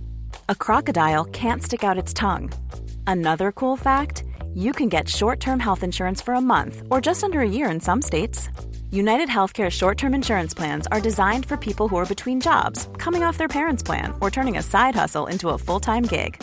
A 0.49 0.55
crocodile 0.55 1.25
can't 1.27 1.63
stick 1.63 1.85
out 1.85 1.99
its 1.99 2.15
tongue. 2.15 2.51
Another 3.07 3.53
cool 3.53 3.77
fact, 3.77 4.25
you 4.55 4.73
can 4.73 4.89
get 4.89 5.09
short-term 5.09 5.61
health 5.61 5.83
insurance 5.83 6.23
for 6.23 6.35
a 6.35 6.41
month 6.41 6.83
or 6.91 7.01
just 7.01 7.23
under 7.23 7.41
a 7.41 7.49
year 7.49 7.71
in 7.71 7.81
some 7.81 8.01
states. 8.01 8.49
United 8.91 9.29
Healthcare 9.29 9.71
short 9.71 9.99
term 9.99 10.15
insurance 10.15 10.55
plans 10.55 10.87
are 10.89 11.01
designed 11.01 11.47
for 11.47 11.57
people 11.57 11.89
who 11.89 11.97
are 11.97 12.07
between 12.07 12.41
jobs, 12.41 12.89
coming 12.99 13.23
off 13.23 13.37
their 13.37 13.49
parents' 13.49 13.83
plan, 13.83 14.13
or 14.21 14.31
turning 14.31 14.57
a 14.57 14.63
side 14.63 14.95
hustle 14.95 15.27
into 15.27 15.51
a 15.51 15.59
full 15.59 15.79
time 15.79 16.03
gig. 16.03 16.43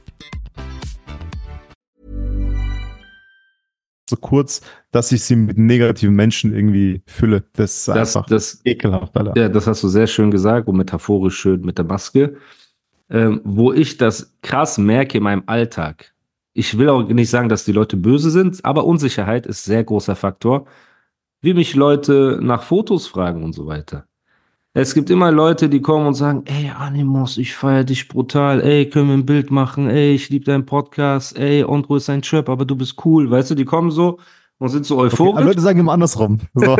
so 4.11 4.17
kurz, 4.17 4.61
dass 4.91 5.11
ich 5.11 5.23
sie 5.23 5.35
mit 5.35 5.57
negativen 5.57 6.15
Menschen 6.15 6.53
irgendwie 6.53 7.01
fülle. 7.07 7.43
Das 7.53 7.77
ist 7.77 7.87
das, 7.87 8.15
einfach 8.15 8.29
das, 8.29 8.61
ekelhaft, 8.63 9.17
Alter. 9.17 9.33
Ja, 9.35 9.49
das 9.49 9.65
hast 9.65 9.81
du 9.81 9.87
sehr 9.87 10.07
schön 10.07 10.29
gesagt 10.29 10.67
und 10.67 10.77
metaphorisch 10.77 11.37
schön 11.37 11.61
mit 11.61 11.77
der 11.77 11.85
Maske. 11.85 12.37
Ähm, 13.09 13.41
wo 13.43 13.73
ich 13.73 13.97
das 13.97 14.37
krass 14.41 14.77
merke 14.77 15.17
in 15.17 15.23
meinem 15.23 15.43
Alltag. 15.47 16.13
Ich 16.53 16.77
will 16.77 16.89
auch 16.89 17.03
nicht 17.03 17.29
sagen, 17.29 17.49
dass 17.49 17.65
die 17.65 17.71
Leute 17.71 17.97
böse 17.97 18.29
sind, 18.29 18.63
aber 18.63 18.85
Unsicherheit 18.85 19.45
ist 19.45 19.65
sehr 19.65 19.83
großer 19.83 20.15
Faktor. 20.15 20.65
Wie 21.41 21.53
mich 21.53 21.75
Leute 21.75 22.39
nach 22.41 22.63
Fotos 22.63 23.07
fragen 23.07 23.43
und 23.43 23.53
so 23.53 23.65
weiter. 23.65 24.05
Es 24.73 24.93
gibt 24.93 25.09
immer 25.09 25.33
Leute, 25.33 25.67
die 25.67 25.81
kommen 25.81 26.07
und 26.07 26.13
sagen, 26.13 26.43
ey, 26.45 26.69
Animus, 26.69 27.37
ich 27.37 27.53
feier 27.53 27.83
dich 27.83 28.07
brutal, 28.07 28.61
ey, 28.61 28.89
können 28.89 29.09
wir 29.09 29.15
ein 29.15 29.25
Bild 29.25 29.51
machen, 29.51 29.89
ey, 29.89 30.13
ich 30.13 30.29
liebe 30.29 30.45
deinen 30.45 30.65
Podcast, 30.65 31.37
ey, 31.37 31.65
Andro 31.65 31.97
ist 31.97 32.09
ein 32.09 32.21
Chirp, 32.21 32.47
aber 32.47 32.63
du 32.63 32.77
bist 32.77 32.95
cool, 33.03 33.29
weißt 33.29 33.51
du, 33.51 33.55
die 33.55 33.65
kommen 33.65 33.91
so 33.91 34.17
und 34.59 34.69
sind 34.69 34.85
so 34.85 34.97
euphorisch. 34.97 35.39
Okay, 35.39 35.43
Leute 35.43 35.59
sagen 35.59 35.79
immer 35.79 35.91
andersrum. 35.91 36.39
So. 36.53 36.77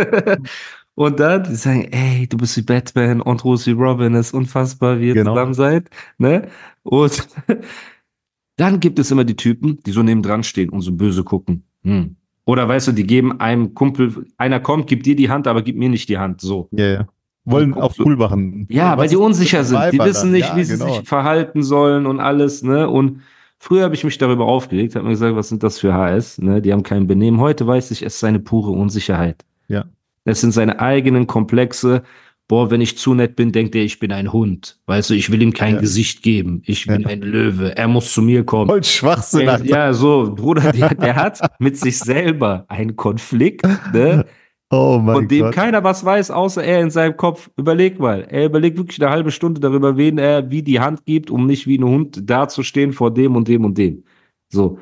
und 0.96 1.20
dann, 1.20 1.44
die 1.44 1.56
sagen, 1.56 1.90
ey, 1.92 2.28
du 2.28 2.38
bist 2.38 2.56
wie 2.56 2.62
Batman, 2.62 3.22
Andro 3.24 3.56
ist 3.56 3.68
wie 3.68 3.72
Robin, 3.72 4.16
ist 4.16 4.34
unfassbar, 4.34 4.98
wie 5.02 5.10
ihr 5.10 5.14
genau. 5.14 5.34
zusammen 5.34 5.54
seid, 5.54 5.90
ne? 6.18 6.48
Und 6.84 7.28
dann 8.56 8.80
gibt 8.80 9.00
es 9.00 9.12
immer 9.12 9.26
die 9.26 9.36
Typen, 9.36 9.80
die 9.86 9.92
so 9.92 10.02
nebendran 10.02 10.44
stehen 10.44 10.70
und 10.70 10.80
so 10.80 10.94
böse 10.94 11.26
gucken. 11.26 11.66
Hm. 11.84 12.16
Oder 12.46 12.70
weißt 12.70 12.88
du, 12.88 12.92
die 12.94 13.06
geben 13.06 13.42
einem 13.42 13.74
Kumpel, 13.74 14.28
einer 14.38 14.62
kommt, 14.62 14.88
gibt 14.88 15.06
dir 15.06 15.18
die 15.18 15.30
Hand, 15.30 15.46
aber 15.46 15.62
gib 15.62 15.76
mir 15.76 15.90
nicht 15.90 16.08
die 16.08 16.18
Hand, 16.18 16.40
so. 16.40 16.70
Ja, 16.72 16.86
ja 16.86 17.08
wollen 17.46 17.74
auch 17.74 17.94
cool 18.00 18.16
machen. 18.16 18.68
Ja, 18.70 18.98
weil 18.98 19.10
die 19.10 19.16
unsicher 19.16 19.64
sind. 19.64 19.80
Die 19.92 20.00
wissen 20.00 20.32
nicht, 20.32 20.50
ja, 20.50 20.56
wie 20.56 20.66
genau. 20.66 20.88
sie 20.88 21.00
sich 21.00 21.08
verhalten 21.08 21.64
sollen 21.64 22.06
und 22.06 22.20
alles, 22.20 22.64
ne? 22.64 22.90
Und 22.90 23.22
früher 23.58 23.84
habe 23.84 23.96
ich 23.96 24.04
mich 24.04 24.18
darüber 24.18 24.46
aufgeregt, 24.46 24.96
habe 24.96 25.06
mir 25.06 25.12
gesagt, 25.12 25.36
was 25.36 25.50
sind 25.50 25.64
das 25.64 25.80
für 25.80 25.94
HS, 25.94 26.40
ne? 26.40 26.62
Die 26.62 26.72
haben 26.72 26.84
kein 26.84 27.08
Benehmen. 27.08 27.40
Heute 27.40 27.66
weiß 27.66 27.92
ich, 27.92 28.04
es 28.04 28.14
ist 28.14 28.20
seine 28.20 28.40
pure 28.40 28.72
Unsicherheit. 28.72 29.44
Ja. 29.68 29.86
Es 30.24 30.42
sind 30.42 30.52
seine 30.52 30.80
eigenen 30.80 31.28
Komplexe. 31.28 32.04
Boah, 32.48 32.70
wenn 32.70 32.82
ich 32.82 32.98
zu 32.98 33.14
nett 33.14 33.38
bin, 33.38 33.54
denkt 33.54 33.76
er, 33.76 33.84
ich 33.84 34.00
bin 34.00 34.12
ein 34.12 34.34
Hund. 34.34 34.78
Weißt 34.86 35.10
du, 35.10 35.14
ich 35.14 35.32
will 35.32 35.42
ihm 35.42 35.54
kein 35.54 35.76
ja. 35.76 35.82
Gesicht 35.82 36.22
geben. 36.22 36.62
Ich 36.66 36.86
bin 36.86 37.02
ja. 37.02 37.08
ein 37.08 37.22
Löwe. 37.22 37.78
Er 37.78 37.88
muss 37.88 38.12
zu 38.12 38.22
mir 38.22 38.44
kommen. 38.44 38.68
Voll 38.68 38.84
Schwachsinn. 38.84 39.46
Der, 39.46 39.64
ja, 39.64 39.94
so, 39.94 40.34
Bruder, 40.36 40.74
der, 40.74 40.94
der 40.94 41.16
hat 41.16 41.40
mit 41.60 41.78
sich 41.78 41.98
selber 41.98 42.66
einen 42.68 42.98
Konflikt, 42.98 43.66
ne? 43.94 44.26
Oh 44.74 45.00
mein 45.04 45.16
von 45.16 45.28
dem 45.28 45.42
Gott. 45.46 45.54
keiner 45.54 45.84
was 45.84 46.06
weiß, 46.06 46.32
außer 46.32 46.64
er 46.64 46.80
in 46.80 46.90
seinem 46.90 47.18
Kopf. 47.18 47.50
Überleg 47.58 48.00
mal. 48.00 48.22
Er 48.30 48.46
überlegt 48.46 48.78
wirklich 48.78 49.02
eine 49.02 49.12
halbe 49.12 49.32
Stunde 49.32 49.60
darüber, 49.60 49.98
wen 49.98 50.18
er 50.18 50.50
wie 50.50 50.64
die 50.64 50.80
Hand 50.80 51.06
gibt, 51.06 51.30
um 51.30 51.46
nicht 51.46 51.68
wie 51.68 51.78
ein 51.78 51.84
Hund 51.84 52.30
dazustehen 52.30 52.94
vor 52.94 53.14
dem 53.14 53.36
und 53.36 53.50
dem 53.50 53.66
und 53.66 53.78
dem. 53.78 54.06
So. 54.50 54.80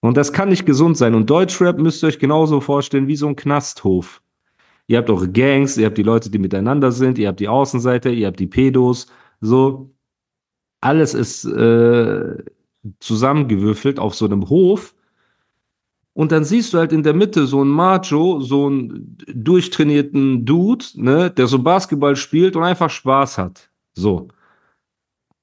Und 0.00 0.16
das 0.16 0.32
kann 0.32 0.48
nicht 0.48 0.66
gesund 0.66 0.96
sein. 0.96 1.14
Und 1.14 1.30
Deutschrap 1.30 1.78
müsst 1.78 2.02
ihr 2.02 2.08
euch 2.08 2.18
genauso 2.18 2.60
vorstellen 2.60 3.06
wie 3.06 3.14
so 3.14 3.28
ein 3.28 3.36
Knasthof. 3.36 4.20
Ihr 4.88 4.98
habt 4.98 5.08
eure 5.08 5.30
Gangs, 5.30 5.76
ihr 5.76 5.86
habt 5.86 5.98
die 5.98 6.02
Leute, 6.02 6.28
die 6.28 6.38
miteinander 6.38 6.90
sind, 6.90 7.16
ihr 7.16 7.28
habt 7.28 7.38
die 7.38 7.48
Außenseiter, 7.48 8.10
ihr 8.10 8.26
habt 8.26 8.40
die 8.40 8.48
Pedos. 8.48 9.06
So. 9.40 9.88
Alles 10.80 11.14
ist 11.14 11.44
äh, 11.44 12.38
zusammengewürfelt 12.98 14.00
auf 14.00 14.16
so 14.16 14.24
einem 14.24 14.48
Hof 14.48 14.96
und 16.14 16.30
dann 16.30 16.44
siehst 16.44 16.74
du 16.74 16.78
halt 16.78 16.92
in 16.92 17.02
der 17.02 17.14
Mitte 17.14 17.46
so 17.46 17.60
einen 17.60 17.70
Macho, 17.70 18.40
so 18.40 18.66
einen 18.66 19.16
durchtrainierten 19.26 20.44
Dude, 20.44 20.84
ne, 20.94 21.30
der 21.30 21.46
so 21.46 21.58
Basketball 21.58 22.16
spielt 22.16 22.54
und 22.54 22.64
einfach 22.64 22.90
Spaß 22.90 23.38
hat. 23.38 23.70
So. 23.94 24.28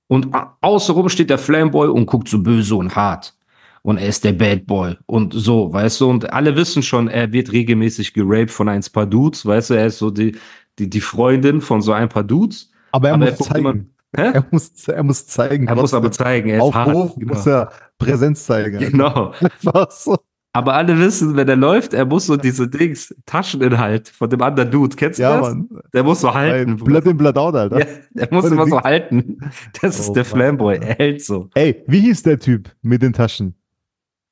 Und 0.08 0.28
außenrum 0.62 1.10
steht 1.10 1.30
der 1.30 1.38
Flameboy 1.38 1.90
und 1.90 2.06
guckt 2.06 2.28
so 2.28 2.40
böse 2.40 2.76
und 2.76 2.96
hart. 2.96 3.36
Und 3.82 3.98
er 3.98 4.08
ist 4.08 4.24
der 4.24 4.34
Bad 4.34 4.68
Boy. 4.68 4.98
Und 5.06 5.34
so, 5.34 5.72
weißt 5.72 6.02
du, 6.02 6.10
und 6.10 6.34
alle 6.34 6.56
wissen 6.56 6.84
schon, 6.84 7.08
er 7.08 7.32
wird 7.32 7.52
regelmäßig 7.52 8.14
geraped 8.14 8.52
von 8.52 8.70
ein 8.70 8.84
paar 8.92 9.06
Dudes, 9.06 9.46
weißt 9.46 9.72
du, 9.72 9.74
er 9.76 9.88
ist 9.88 10.00
so 10.00 10.12
die, 10.12 10.36
die, 10.78 10.90
die 10.90 11.02
Freundin 11.02 11.62
von 11.62 11.82
so 11.82 11.94
ein 11.94 12.10
paar 12.10 12.24
Dudes. 12.24 12.72
Aber 12.92 13.08
er 13.08 13.14
aber 13.16 13.26
muss 13.26 13.40
er 13.40 13.46
zeigen. 13.46 13.66
Immer, 13.66 13.84
er 14.12 14.46
muss, 14.52 14.88
er 14.88 15.04
muss 15.04 15.28
zeigen. 15.28 15.68
Er 15.68 15.76
muss 15.76 15.94
aber 15.94 16.12
zeigen, 16.12 16.50
er 16.50 16.58
ist 16.58 16.64
Auf 16.64 16.74
hart. 16.76 17.16
Genau. 17.16 17.34
muss 17.34 17.46
er 17.46 17.72
Präsenz 17.98 18.46
zeigen. 18.46 18.80
Genau. 18.80 19.34
Einfach 19.40 19.92
so. 19.92 20.18
Aber 20.52 20.74
alle 20.74 20.98
wissen, 20.98 21.36
wenn 21.36 21.48
er 21.48 21.56
läuft, 21.56 21.94
er 21.94 22.06
muss 22.06 22.26
so 22.26 22.36
diese 22.36 22.68
Dings, 22.68 23.16
Tascheninhalt 23.26 24.10
von 24.10 24.30
dem 24.30 24.42
anderen 24.42 24.72
Dude. 24.72 24.96
Kennst 24.96 25.20
du 25.20 25.24
ja, 25.24 25.40
das? 25.40 25.50
Mann. 25.50 25.70
Der 25.94 26.04
muss 26.04 26.22
so 26.22 26.34
halten. 26.34 26.76
Blood 26.76 27.06
in, 27.06 27.18
Blood 27.18 27.38
out, 27.38 27.56
Alter. 27.56 27.80
Ja, 27.80 27.86
der 28.14 28.28
muss 28.32 28.46
immer 28.46 28.66
so 28.66 28.82
halten. 28.82 29.38
Das 29.82 30.00
oh, 30.00 30.02
ist 30.02 30.14
der 30.14 30.26
Flamboy. 30.26 30.78
Er 30.78 30.96
hält 30.96 31.24
so. 31.24 31.50
Ey, 31.54 31.84
wie 31.88 32.02
hieß 32.02 32.24
der 32.24 32.40
Typ 32.40 32.70
mit 32.82 33.04
den 33.04 33.14
Taschen? 33.14 33.54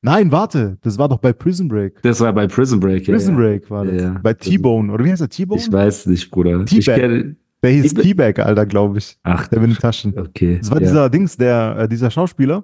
Nein, 0.01 0.31
warte, 0.31 0.77
das 0.81 0.97
war 0.97 1.07
doch 1.09 1.19
bei 1.19 1.33
Prison 1.33 1.67
Break. 1.67 2.01
Das 2.01 2.19
war 2.19 2.31
bei 2.33 2.47
Prison 2.47 2.79
Break, 2.79 3.07
ja. 3.07 3.13
Prison 3.13 3.36
Break 3.36 3.69
war 3.69 3.86
das. 3.86 4.01
Ja. 4.01 4.19
Bei 4.21 4.33
T-Bone, 4.33 4.91
oder 4.91 5.03
wie 5.03 5.12
heißt 5.12 5.21
der 5.21 5.29
T-Bone? 5.29 5.59
Ich 5.62 5.71
weiß 5.71 6.05
nicht, 6.07 6.31
Bruder. 6.31 6.65
T-Bag. 6.65 7.36
Der 7.63 7.71
hieß 7.71 7.93
T-Bag, 7.93 8.39
Alter, 8.39 8.65
glaube 8.65 9.00
ich. 9.00 9.17
Ach. 9.24 9.47
Der 9.47 9.59
mit 9.59 9.71
den 9.71 9.77
Taschen. 9.77 10.17
Okay. 10.17 10.59
Das 10.59 10.71
war 10.71 10.79
dieser 10.79 11.09
Dings, 11.09 11.38
der, 11.38 11.75
äh, 11.79 11.88
dieser 11.88 12.12
Schauspieler, 12.12 12.63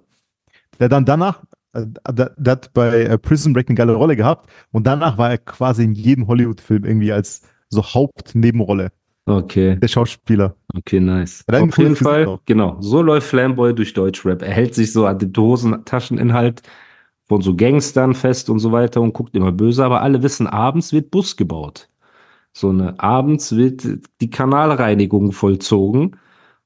der 0.80 0.90
dann 0.90 1.06
danach 1.06 1.44
der 1.74 2.36
hat 2.48 2.74
bei 2.74 3.04
äh, 3.04 3.18
Prison 3.18 3.54
Break 3.54 3.70
eine 3.70 3.76
geile 3.76 3.94
Rolle 3.94 4.16
gehabt 4.16 4.50
und 4.72 4.86
danach 4.86 5.18
war 5.18 5.32
er 5.32 5.38
quasi 5.40 5.84
in 5.84 5.94
jedem 5.94 6.28
Hollywood-Film 6.28 6.86
irgendwie 6.86 7.12
als 7.12 7.42
so 7.70 7.84
Hauptnebenrolle. 7.84 8.92
Okay. 9.26 9.78
Der 9.80 9.88
Schauspieler. 9.88 10.56
Okay, 10.76 11.00
nice. 11.00 11.46
Auf 11.48 11.78
jeden 11.78 11.96
Fall, 11.96 12.40
genau. 12.46 12.78
So 12.82 13.02
läuft 13.02 13.28
Flamboy 13.28 13.74
durch 13.74 13.94
Deutschrap. 13.94 14.42
Er 14.42 14.52
hält 14.52 14.76
sich 14.76 14.92
so 14.92 15.06
an 15.06 15.18
den 15.18 15.32
Dosentascheninhalt 15.32 16.62
von 17.28 17.42
so 17.42 17.56
Gangstern 17.56 18.16
fest 18.16 18.50
und 18.50 18.60
so 18.60 18.72
weiter 18.72 19.02
und 19.02 19.14
guckt 19.14 19.36
immer 19.36 19.52
böse, 19.52 19.86
aber 19.86 20.02
alle 20.02 20.22
wissen, 20.24 20.46
abends 20.46 20.92
wird 20.92 21.10
Bus 21.10 21.38
gebaut. 21.38 21.90
So 22.52 22.70
eine, 22.70 23.00
abends 23.00 23.56
wird 23.56 23.88
die 24.22 24.30
Kanalreinigung 24.30 25.32
vollzogen 25.32 26.18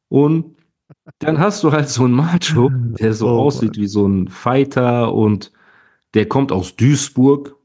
und 0.10 0.57
dann 1.20 1.40
hast 1.40 1.64
du 1.64 1.72
halt 1.72 1.90
so 1.90 2.06
einen 2.06 2.14
Macho, 2.14 2.70
der 2.72 3.14
so 3.14 3.28
oh, 3.30 3.40
aussieht 3.40 3.76
Mann. 3.76 3.82
wie 3.82 3.88
so 3.88 4.08
ein 4.08 4.28
Fighter 4.28 5.14
und 5.14 5.52
der 6.14 6.28
kommt 6.28 6.52
aus 6.52 6.76
Duisburg. 6.76 7.56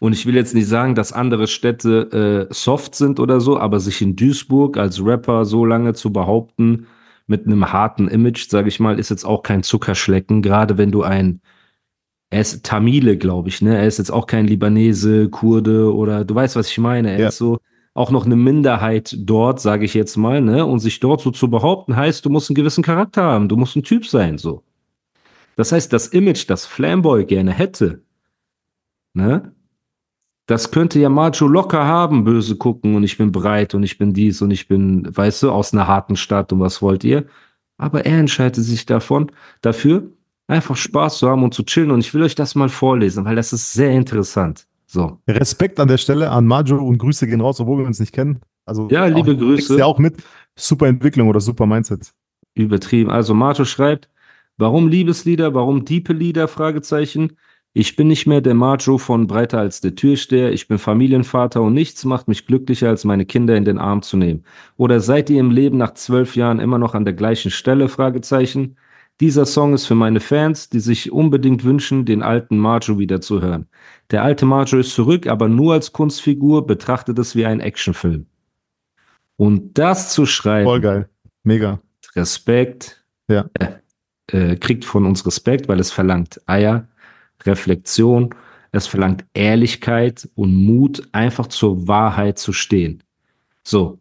Und 0.00 0.12
ich 0.12 0.26
will 0.26 0.36
jetzt 0.36 0.54
nicht 0.54 0.68
sagen, 0.68 0.94
dass 0.94 1.12
andere 1.12 1.48
Städte 1.48 2.48
äh, 2.50 2.54
soft 2.54 2.94
sind 2.94 3.18
oder 3.18 3.40
so, 3.40 3.58
aber 3.58 3.80
sich 3.80 4.00
in 4.00 4.14
Duisburg 4.14 4.76
als 4.76 5.04
Rapper 5.04 5.44
so 5.44 5.64
lange 5.64 5.94
zu 5.94 6.12
behaupten, 6.12 6.86
mit 7.26 7.46
einem 7.46 7.72
harten 7.72 8.08
Image, 8.08 8.48
sage 8.48 8.68
ich 8.68 8.80
mal, 8.80 8.98
ist 8.98 9.10
jetzt 9.10 9.24
auch 9.24 9.42
kein 9.42 9.62
Zuckerschlecken, 9.62 10.40
gerade 10.40 10.78
wenn 10.78 10.92
du 10.92 11.02
ein 11.02 11.40
er 12.30 12.42
ist 12.42 12.64
Tamile, 12.64 13.16
glaube 13.16 13.48
ich, 13.48 13.62
ne? 13.62 13.76
Er 13.78 13.86
ist 13.86 13.98
jetzt 13.98 14.10
auch 14.10 14.26
kein 14.26 14.46
Libanese, 14.46 15.30
Kurde 15.30 15.94
oder 15.94 16.24
du 16.24 16.34
weißt, 16.34 16.56
was 16.56 16.70
ich 16.70 16.78
meine. 16.78 17.12
Er 17.12 17.18
ja. 17.18 17.28
ist 17.28 17.38
so 17.38 17.58
auch 17.98 18.10
noch 18.12 18.26
eine 18.26 18.36
Minderheit 18.36 19.14
dort, 19.18 19.60
sage 19.60 19.84
ich 19.84 19.92
jetzt 19.92 20.16
mal, 20.16 20.40
ne? 20.40 20.64
Und 20.64 20.78
sich 20.78 21.00
dort 21.00 21.20
so 21.20 21.32
zu 21.32 21.50
behaupten, 21.50 21.96
heißt, 21.96 22.24
du 22.24 22.30
musst 22.30 22.48
einen 22.48 22.54
gewissen 22.54 22.84
Charakter 22.84 23.22
haben, 23.24 23.48
du 23.48 23.56
musst 23.56 23.74
ein 23.76 23.82
Typ 23.82 24.06
sein, 24.06 24.38
so. 24.38 24.62
Das 25.56 25.72
heißt, 25.72 25.92
das 25.92 26.06
Image, 26.06 26.48
das 26.48 26.64
Flamboy 26.64 27.24
gerne 27.24 27.52
hätte, 27.52 28.02
ne? 29.14 29.52
Das 30.46 30.70
könnte 30.70 31.00
ja 31.00 31.08
Macho 31.08 31.46
locker 31.48 31.84
haben, 31.84 32.24
böse 32.24 32.56
gucken 32.56 32.94
und 32.94 33.02
ich 33.02 33.18
bin 33.18 33.32
bereit 33.32 33.74
und 33.74 33.82
ich 33.82 33.98
bin 33.98 34.14
dies 34.14 34.40
und 34.42 34.52
ich 34.52 34.68
bin, 34.68 35.06
weißt 35.14 35.42
du, 35.42 35.50
aus 35.50 35.74
einer 35.74 35.88
harten 35.88 36.16
Stadt 36.16 36.52
und 36.52 36.60
was 36.60 36.80
wollt 36.80 37.02
ihr? 37.04 37.26
Aber 37.78 38.06
er 38.06 38.18
entscheidet 38.18 38.64
sich 38.64 38.86
davon, 38.86 39.32
dafür, 39.60 40.10
einfach 40.46 40.76
Spaß 40.76 41.18
zu 41.18 41.28
haben 41.28 41.42
und 41.42 41.52
zu 41.52 41.64
chillen. 41.64 41.90
Und 41.90 42.00
ich 42.00 42.14
will 42.14 42.22
euch 42.22 42.36
das 42.36 42.54
mal 42.54 42.68
vorlesen, 42.68 43.24
weil 43.24 43.36
das 43.36 43.52
ist 43.52 43.72
sehr 43.72 43.90
interessant. 43.90 44.67
So. 44.90 45.20
Respekt 45.28 45.78
an 45.80 45.88
der 45.88 45.98
Stelle 45.98 46.30
an 46.30 46.46
Majo 46.46 46.78
und 46.78 46.98
Grüße 46.98 47.26
gehen 47.26 47.42
raus, 47.42 47.60
obwohl 47.60 47.78
wir 47.78 47.86
uns 47.86 48.00
nicht 48.00 48.12
kennen. 48.12 48.40
Also 48.64 48.88
ja, 48.90 49.06
liebe 49.06 49.32
auch, 49.32 49.38
Grüße. 49.38 49.78
Ja 49.78 49.84
auch 49.84 49.98
mit 49.98 50.16
super 50.56 50.86
Entwicklung 50.86 51.28
oder 51.28 51.40
super 51.40 51.66
Mindset. 51.66 52.12
Übertrieben. 52.54 53.10
Also 53.10 53.34
Majo 53.34 53.66
schreibt, 53.66 54.08
warum 54.56 54.88
Liebeslieder, 54.88 55.52
warum 55.52 55.84
diepe 55.84 56.14
Lieder? 56.14 56.48
Fragezeichen. 56.48 57.36
Ich 57.74 57.96
bin 57.96 58.08
nicht 58.08 58.26
mehr 58.26 58.40
der 58.40 58.54
Majo 58.54 58.96
von 58.96 59.26
Breiter 59.26 59.58
als 59.58 59.82
der 59.82 59.94
Türsteher. 59.94 60.52
Ich 60.52 60.68
bin 60.68 60.78
Familienvater 60.78 61.60
und 61.60 61.74
nichts 61.74 62.06
macht 62.06 62.26
mich 62.26 62.46
glücklicher, 62.46 62.88
als 62.88 63.04
meine 63.04 63.26
Kinder 63.26 63.56
in 63.56 63.66
den 63.66 63.78
Arm 63.78 64.00
zu 64.00 64.16
nehmen. 64.16 64.44
Oder 64.78 65.00
seid 65.00 65.28
ihr 65.28 65.38
im 65.38 65.50
Leben 65.50 65.76
nach 65.76 65.92
zwölf 65.94 66.34
Jahren 66.34 66.60
immer 66.60 66.78
noch 66.78 66.94
an 66.94 67.04
der 67.04 67.14
gleichen 67.14 67.50
Stelle? 67.50 67.90
Fragezeichen. 67.90 68.76
Dieser 69.20 69.46
Song 69.46 69.74
ist 69.74 69.86
für 69.86 69.96
meine 69.96 70.20
Fans, 70.20 70.68
die 70.68 70.78
sich 70.78 71.10
unbedingt 71.10 71.64
wünschen, 71.64 72.04
den 72.04 72.22
alten 72.22 72.56
Marjo 72.56 72.98
wieder 72.98 73.20
zu 73.20 73.42
hören. 73.42 73.66
Der 74.10 74.22
alte 74.22 74.46
Marjo 74.46 74.78
ist 74.78 74.94
zurück, 74.94 75.26
aber 75.26 75.48
nur 75.48 75.74
als 75.74 75.92
Kunstfigur, 75.92 76.66
betrachtet 76.66 77.18
es 77.18 77.34
wie 77.34 77.44
ein 77.44 77.60
Actionfilm. 77.60 78.26
Und 79.36 79.76
das 79.76 80.12
zu 80.12 80.24
schreiben. 80.24 80.66
Voll 80.66 80.80
geil. 80.80 81.08
Mega. 81.42 81.80
Respekt. 82.14 83.04
Ja. 83.28 83.50
Äh, 83.58 83.72
äh, 84.30 84.56
kriegt 84.56 84.84
von 84.84 85.04
uns 85.04 85.26
Respekt, 85.26 85.68
weil 85.68 85.80
es 85.80 85.90
verlangt 85.90 86.40
Eier, 86.46 86.86
Reflexion, 87.44 88.34
es 88.72 88.86
verlangt 88.86 89.24
Ehrlichkeit 89.34 90.28
und 90.34 90.54
Mut, 90.54 91.08
einfach 91.12 91.46
zur 91.48 91.88
Wahrheit 91.88 92.38
zu 92.38 92.52
stehen. 92.52 93.02
So. 93.64 93.98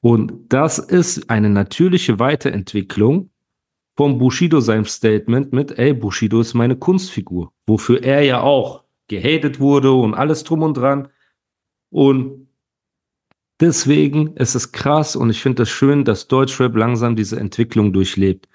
Und 0.00 0.32
das 0.48 0.78
ist 0.78 1.30
eine 1.30 1.48
natürliche 1.48 2.18
Weiterentwicklung 2.18 3.30
vom 4.02 4.18
Bushido 4.18 4.58
seinem 4.58 4.84
Statement 4.84 5.52
mit, 5.52 5.78
ey, 5.78 5.94
Bushido 5.94 6.40
ist 6.40 6.54
meine 6.54 6.74
Kunstfigur, 6.74 7.52
wofür 7.68 8.02
er 8.02 8.22
ja 8.22 8.40
auch 8.40 8.82
gehatet 9.06 9.60
wurde 9.60 9.92
und 9.92 10.14
alles 10.14 10.42
drum 10.42 10.62
und 10.62 10.76
dran. 10.76 11.06
Und 11.88 12.48
deswegen 13.60 14.36
ist 14.38 14.56
es 14.56 14.72
krass 14.72 15.14
und 15.14 15.30
ich 15.30 15.40
finde 15.40 15.62
es 15.62 15.68
das 15.68 15.72
schön, 15.72 16.04
dass 16.04 16.26
Deutschrap 16.26 16.74
langsam 16.74 17.14
diese 17.14 17.38
Entwicklung 17.38 17.92
durchlebt. 17.92 18.48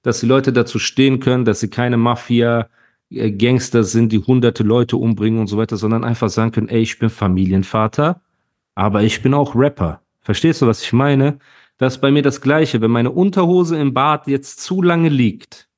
Dass 0.00 0.20
die 0.20 0.26
Leute 0.26 0.54
dazu 0.54 0.78
stehen 0.78 1.20
können, 1.20 1.44
dass 1.44 1.60
sie 1.60 1.68
keine 1.68 1.98
Mafia, 1.98 2.70
äh, 3.10 3.30
Gangster 3.30 3.84
sind, 3.84 4.10
die 4.10 4.20
hunderte 4.20 4.62
Leute 4.62 4.96
umbringen 4.96 5.38
und 5.38 5.48
so 5.48 5.58
weiter, 5.58 5.76
sondern 5.76 6.02
einfach 6.02 6.30
sagen 6.30 6.50
können, 6.50 6.70
ey, 6.70 6.80
ich 6.80 6.98
bin 6.98 7.10
Familienvater, 7.10 8.22
aber 8.74 9.02
ich 9.02 9.20
bin 9.20 9.34
auch 9.34 9.54
Rapper. 9.54 10.00
Verstehst 10.22 10.62
du, 10.62 10.66
was 10.66 10.82
ich 10.82 10.94
meine? 10.94 11.40
Das 11.78 11.94
ist 11.94 12.00
bei 12.00 12.10
mir 12.10 12.22
das 12.22 12.40
Gleiche. 12.40 12.80
Wenn 12.80 12.90
meine 12.90 13.10
Unterhose 13.10 13.78
im 13.78 13.94
Bad 13.94 14.26
jetzt 14.26 14.60
zu 14.60 14.82
lange 14.82 15.08
liegt, 15.08 15.68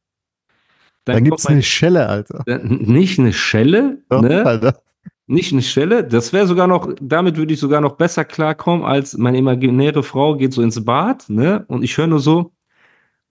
dann, 1.04 1.16
dann 1.16 1.24
gibt 1.24 1.38
es 1.38 1.46
eine 1.46 1.62
Schelle, 1.62 2.08
Alter. 2.08 2.44
Nicht 2.64 3.18
eine 3.18 3.32
Schelle, 3.32 4.02
Doch, 4.08 4.22
ne? 4.22 4.44
Alter. 4.44 4.80
Nicht 5.28 5.52
eine 5.52 5.62
Schelle. 5.62 6.04
Das 6.04 6.32
wäre 6.32 6.46
sogar 6.46 6.66
noch, 6.66 6.92
damit 7.00 7.36
würde 7.36 7.54
ich 7.54 7.60
sogar 7.60 7.80
noch 7.80 7.96
besser 7.96 8.24
klarkommen, 8.24 8.84
als 8.84 9.16
meine 9.16 9.38
imaginäre 9.38 10.02
Frau 10.02 10.36
geht 10.36 10.52
so 10.52 10.62
ins 10.62 10.84
Bad, 10.84 11.28
ne? 11.28 11.64
Und 11.68 11.82
ich 11.82 11.96
höre 11.96 12.06
nur 12.06 12.20
so, 12.20 12.52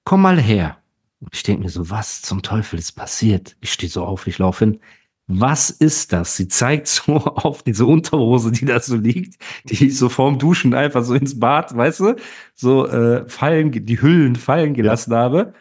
komm 0.03 0.21
mal 0.21 0.39
her. 0.39 0.77
Und 1.19 1.33
ich 1.33 1.43
denke 1.43 1.63
mir 1.63 1.69
so, 1.69 1.89
was 1.89 2.21
zum 2.21 2.41
Teufel 2.41 2.79
ist 2.79 2.93
passiert? 2.93 3.55
Ich 3.61 3.71
stehe 3.73 3.89
so 3.89 4.03
auf, 4.03 4.27
ich 4.27 4.37
laufe 4.37 4.65
hin 4.65 4.79
was 5.27 5.69
ist 5.71 6.13
das? 6.13 6.37
Sie 6.37 6.47
zeigt 6.47 6.87
so 6.87 7.13
auf 7.17 7.63
diese 7.63 7.85
Unterhose, 7.85 8.51
die 8.51 8.65
da 8.65 8.79
so 8.79 8.95
liegt, 8.95 9.41
die 9.65 9.87
ich 9.87 9.97
so 9.97 10.09
vorm 10.09 10.37
Duschen 10.37 10.73
einfach 10.73 11.03
so 11.03 11.13
ins 11.13 11.39
Bad, 11.39 11.75
weißt 11.75 11.99
du, 12.01 12.15
so 12.53 12.87
äh, 12.87 13.27
fallen, 13.27 13.71
die 13.71 14.01
Hüllen 14.01 14.35
fallen 14.35 14.73
gelassen 14.73 15.11
ja. 15.11 15.17
habe. 15.17 15.53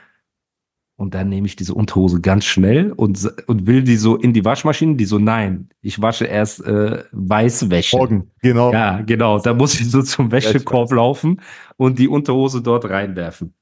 Und 0.96 1.14
dann 1.14 1.28
nehme 1.28 1.46
ich 1.46 1.56
diese 1.56 1.74
Unterhose 1.74 2.20
ganz 2.20 2.44
schnell 2.44 2.92
und, 2.92 3.28
und 3.48 3.66
will 3.66 3.82
die 3.82 3.96
so 3.96 4.14
in 4.14 4.32
die 4.32 4.44
Waschmaschine, 4.44 4.94
die 4.94 5.06
so, 5.06 5.18
nein, 5.18 5.68
ich 5.80 6.00
wasche 6.00 6.24
erst 6.24 6.64
äh, 6.64 7.02
Weißwäsche. 7.10 7.96
Morgen, 7.96 8.30
genau. 8.40 8.72
Ja, 8.72 9.00
genau. 9.00 9.40
Da 9.40 9.54
muss 9.54 9.80
ich 9.80 9.90
so 9.90 10.02
zum 10.02 10.30
Wäschekorb 10.30 10.92
laufen 10.92 11.40
und 11.76 11.98
die 11.98 12.06
Unterhose 12.06 12.62
dort 12.62 12.88
reinwerfen. 12.88 13.54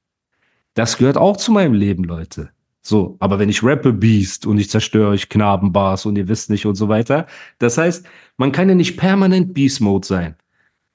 Das 0.75 0.97
gehört 0.97 1.17
auch 1.17 1.37
zu 1.37 1.51
meinem 1.51 1.73
Leben, 1.73 2.03
Leute. 2.03 2.51
So, 2.85 3.15
aber 3.19 3.39
wenn 3.39 3.47
ich 3.47 3.63
rappe 3.63 3.93
Beast 3.93 4.45
und 4.45 4.57
ich 4.57 4.69
zerstöre 4.69 5.09
euch 5.09 5.29
Knabenbars 5.29 6.05
und 6.05 6.17
ihr 6.17 6.27
wisst 6.27 6.49
nicht 6.49 6.65
und 6.65 6.75
so 6.75 6.89
weiter. 6.89 7.27
Das 7.57 7.77
heißt, 7.77 8.05
man 8.35 8.51
kann 8.51 8.67
ja 8.67 8.75
nicht 8.75 8.97
permanent 8.97 9.53
Beast 9.53 9.79
Mode 9.79 10.05
sein. 10.05 10.35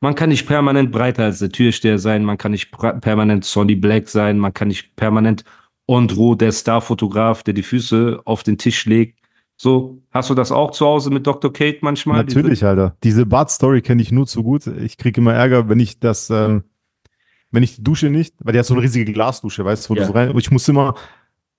Man 0.01 0.14
kann 0.14 0.29
nicht 0.29 0.46
permanent 0.46 0.92
breiter 0.92 1.24
als 1.24 1.38
der 1.38 1.51
Türsteher 1.51 1.98
sein, 1.98 2.24
man 2.24 2.38
kann 2.38 2.53
nicht 2.53 2.70
permanent 3.01 3.44
Sonny 3.44 3.74
Black 3.74 4.09
sein, 4.09 4.38
man 4.38 4.53
kann 4.53 4.68
nicht 4.68 4.94
permanent 4.96 5.44
Andro, 5.88 6.35
der 6.35 6.53
Starfotograf, 6.53 7.42
der 7.42 7.55
die 7.55 7.62
Füße 7.62 8.20
auf 8.24 8.42
den 8.42 8.59
Tisch 8.59 8.85
legt. 8.85 9.18
So, 9.57 10.01
hast 10.12 10.31
du 10.31 10.35
das 10.35 10.53
auch 10.53 10.70
zu 10.70 10.87
Hause 10.87 11.11
mit 11.11 11.27
Dr. 11.27 11.53
Kate 11.53 11.79
manchmal? 11.81 12.18
Natürlich, 12.18 12.61
diese? 12.61 12.68
Alter. 12.68 12.96
Diese 13.03 13.27
Bart-Story 13.27 13.81
kenne 13.81 14.03
ich 14.03 14.12
nur 14.12 14.27
zu 14.27 14.44
gut. 14.44 14.66
Ich 14.66 14.98
kriege 14.98 15.20
immer 15.20 15.35
Ärger, 15.35 15.68
wenn 15.68 15.81
ich 15.81 15.98
das, 15.98 16.31
ähm, 16.31 16.62
wenn 17.51 17.64
ich 17.64 17.77
die 17.77 17.83
Dusche 17.83 18.11
nicht, 18.11 18.37
weil 18.38 18.53
die 18.53 18.59
hat 18.61 18.66
so 18.66 18.74
eine 18.74 18.85
riesige 18.85 19.11
Glasdusche, 19.11 19.64
weißt 19.64 19.87
du, 19.87 19.90
wo 19.90 19.94
ja. 19.94 20.03
du 20.03 20.07
so 20.07 20.12
rein, 20.12 20.37
ich 20.37 20.51
muss 20.53 20.68
immer 20.68 20.94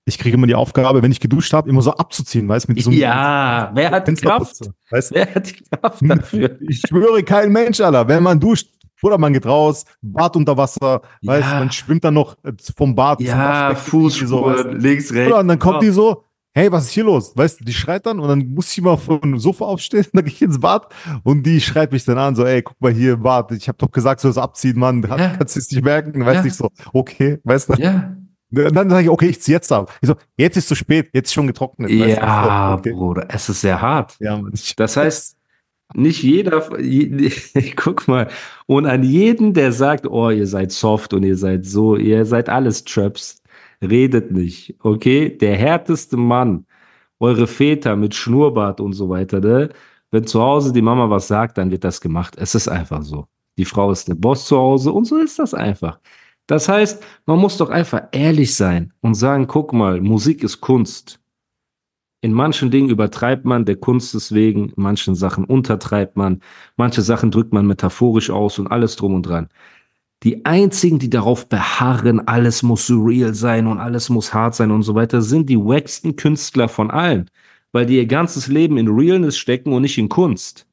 ich 0.04 0.18
kriege 0.18 0.36
immer 0.36 0.46
die 0.46 0.54
Aufgabe, 0.54 1.02
wenn 1.02 1.12
ich 1.12 1.20
geduscht 1.20 1.52
habe, 1.52 1.68
immer 1.68 1.82
so 1.82 1.92
abzuziehen, 1.92 2.48
weißt 2.48 2.68
du, 2.68 2.72
mit 2.72 2.82
so 2.82 2.90
Ja, 2.90 3.70
wer 3.74 3.90
hat 3.90 4.08
die 4.08 4.14
Kraft? 4.14 4.60
Weißt? 4.90 5.12
Wer 5.14 5.34
hat 5.34 5.48
die 5.48 5.62
Kraft 5.64 6.02
dafür? 6.02 6.58
Ich 6.68 6.80
schwöre, 6.80 7.22
kein 7.22 7.52
Mensch, 7.52 7.80
Alter. 7.80 8.08
Wenn 8.08 8.22
man 8.22 8.40
duscht, 8.40 8.68
oder 9.02 9.18
man 9.18 9.32
geht 9.32 9.46
raus, 9.46 9.84
Bad 10.02 10.36
unter 10.36 10.56
Wasser, 10.56 11.02
ja. 11.20 11.32
weißt 11.32 11.48
man 11.48 11.72
schwimmt 11.72 12.04
dann 12.04 12.14
noch 12.14 12.36
äh, 12.44 12.52
vom 12.76 12.94
Bad 12.94 13.20
ja, 13.20 13.74
Fußspur, 13.74 14.28
so, 14.58 14.68
links, 14.68 15.12
rechts. 15.12 15.32
Oder, 15.32 15.40
und 15.40 15.48
dann 15.48 15.58
kommt 15.58 15.78
oh. 15.78 15.80
die 15.80 15.90
so, 15.90 16.24
hey, 16.52 16.70
was 16.70 16.86
ist 16.86 16.90
hier 16.90 17.04
los? 17.04 17.32
Weißt 17.36 17.60
du, 17.60 17.64
die 17.64 17.72
schreit 17.72 18.06
dann 18.06 18.20
und 18.20 18.28
dann 18.28 18.46
muss 18.54 18.72
ich 18.72 18.82
mal 18.82 18.96
vom 18.96 19.38
Sofa 19.38 19.64
aufstehen, 19.64 20.06
dann 20.12 20.24
gehe 20.24 20.34
ich 20.34 20.42
ins 20.42 20.60
Bad 20.60 20.88
und 21.22 21.44
die 21.44 21.60
schreit 21.60 21.92
mich 21.92 22.04
dann 22.04 22.18
an, 22.18 22.36
so, 22.36 22.44
ey, 22.44 22.62
guck 22.62 22.80
mal 22.80 22.92
hier, 22.92 23.16
Bad, 23.16 23.52
ich 23.52 23.68
habe 23.68 23.78
doch 23.78 23.90
gesagt, 23.90 24.20
du 24.20 24.28
sollst 24.28 24.38
abziehen, 24.38 24.78
Mann, 24.78 25.02
ja. 25.02 25.16
kannst 25.38 25.56
du 25.56 25.60
es 25.60 25.70
nicht 25.70 25.84
merken, 25.84 26.24
weißt 26.24 26.36
ja. 26.36 26.42
nicht 26.42 26.56
so, 26.56 26.68
okay, 26.92 27.38
weißt 27.44 27.70
du? 27.70 27.74
Ja. 27.74 28.16
Dann 28.50 28.90
sage 28.90 29.04
ich, 29.04 29.08
okay, 29.10 29.26
ich 29.26 29.40
ziehe 29.40 29.56
jetzt 29.56 29.70
ab. 29.70 29.92
Ich 30.00 30.08
so, 30.08 30.16
jetzt 30.36 30.56
ist 30.56 30.68
zu 30.68 30.74
spät, 30.74 31.10
jetzt 31.12 31.28
ist 31.28 31.34
schon 31.34 31.46
getrocknet. 31.46 31.90
Ja, 31.90 32.74
okay. 32.74 32.92
Bruder, 32.92 33.26
es 33.28 33.48
ist 33.48 33.60
sehr 33.60 33.80
hart. 33.80 34.16
Ja, 34.18 34.40
das 34.76 34.96
heißt, 34.96 35.36
nicht 35.94 36.22
jeder, 36.22 36.68
guck 37.76 38.08
mal, 38.08 38.28
und 38.66 38.86
an 38.86 39.02
jeden, 39.02 39.54
der 39.54 39.72
sagt, 39.72 40.06
oh, 40.06 40.30
ihr 40.30 40.46
seid 40.46 40.72
soft 40.72 41.14
und 41.14 41.24
ihr 41.24 41.36
seid 41.36 41.64
so, 41.66 41.96
ihr 41.96 42.24
seid 42.24 42.48
alles 42.48 42.84
Traps, 42.84 43.42
redet 43.82 44.30
nicht, 44.30 44.76
okay? 44.80 45.36
Der 45.36 45.56
härteste 45.56 46.16
Mann, 46.16 46.66
eure 47.18 47.46
Väter 47.46 47.96
mit 47.96 48.14
Schnurrbart 48.14 48.80
und 48.80 48.92
so 48.92 49.08
weiter, 49.08 49.40
ne? 49.40 49.70
Wenn 50.10 50.26
zu 50.26 50.40
Hause 50.42 50.72
die 50.72 50.82
Mama 50.82 51.08
was 51.08 51.28
sagt, 51.28 51.56
dann 51.58 51.70
wird 51.70 51.84
das 51.84 52.00
gemacht. 52.00 52.34
Es 52.36 52.54
ist 52.56 52.66
einfach 52.66 53.02
so. 53.02 53.26
Die 53.56 53.64
Frau 53.64 53.92
ist 53.92 54.08
der 54.08 54.14
Boss 54.14 54.46
zu 54.46 54.56
Hause 54.56 54.90
und 54.92 55.04
so 55.04 55.18
ist 55.18 55.38
das 55.38 55.54
einfach. 55.54 56.00
Das 56.50 56.68
heißt, 56.68 57.00
man 57.26 57.38
muss 57.38 57.58
doch 57.58 57.70
einfach 57.70 58.08
ehrlich 58.10 58.56
sein 58.56 58.92
und 59.02 59.14
sagen, 59.14 59.46
guck 59.46 59.72
mal, 59.72 60.00
Musik 60.00 60.42
ist 60.42 60.60
Kunst. 60.60 61.20
In 62.22 62.32
manchen 62.32 62.72
Dingen 62.72 62.90
übertreibt 62.90 63.44
man 63.44 63.64
der 63.64 63.76
Kunst 63.76 64.14
deswegen, 64.14 64.70
in 64.70 64.82
manchen 64.82 65.14
Sachen 65.14 65.44
untertreibt 65.44 66.16
man, 66.16 66.40
manche 66.76 67.02
Sachen 67.02 67.30
drückt 67.30 67.52
man 67.52 67.68
metaphorisch 67.68 68.30
aus 68.30 68.58
und 68.58 68.66
alles 68.66 68.96
drum 68.96 69.14
und 69.14 69.22
dran. 69.22 69.48
Die 70.24 70.44
einzigen, 70.44 70.98
die 70.98 71.08
darauf 71.08 71.48
beharren, 71.48 72.26
alles 72.26 72.64
muss 72.64 72.84
surreal 72.84 73.32
sein 73.32 73.68
und 73.68 73.78
alles 73.78 74.10
muss 74.10 74.34
hart 74.34 74.56
sein 74.56 74.72
und 74.72 74.82
so 74.82 74.96
weiter, 74.96 75.22
sind 75.22 75.48
die 75.48 75.56
wacksten 75.56 76.16
Künstler 76.16 76.68
von 76.68 76.90
allen, 76.90 77.30
weil 77.70 77.86
die 77.86 77.94
ihr 77.94 78.06
ganzes 78.06 78.48
Leben 78.48 78.76
in 78.76 78.88
Realness 78.88 79.38
stecken 79.38 79.72
und 79.72 79.82
nicht 79.82 79.98
in 79.98 80.08
Kunst. 80.08 80.66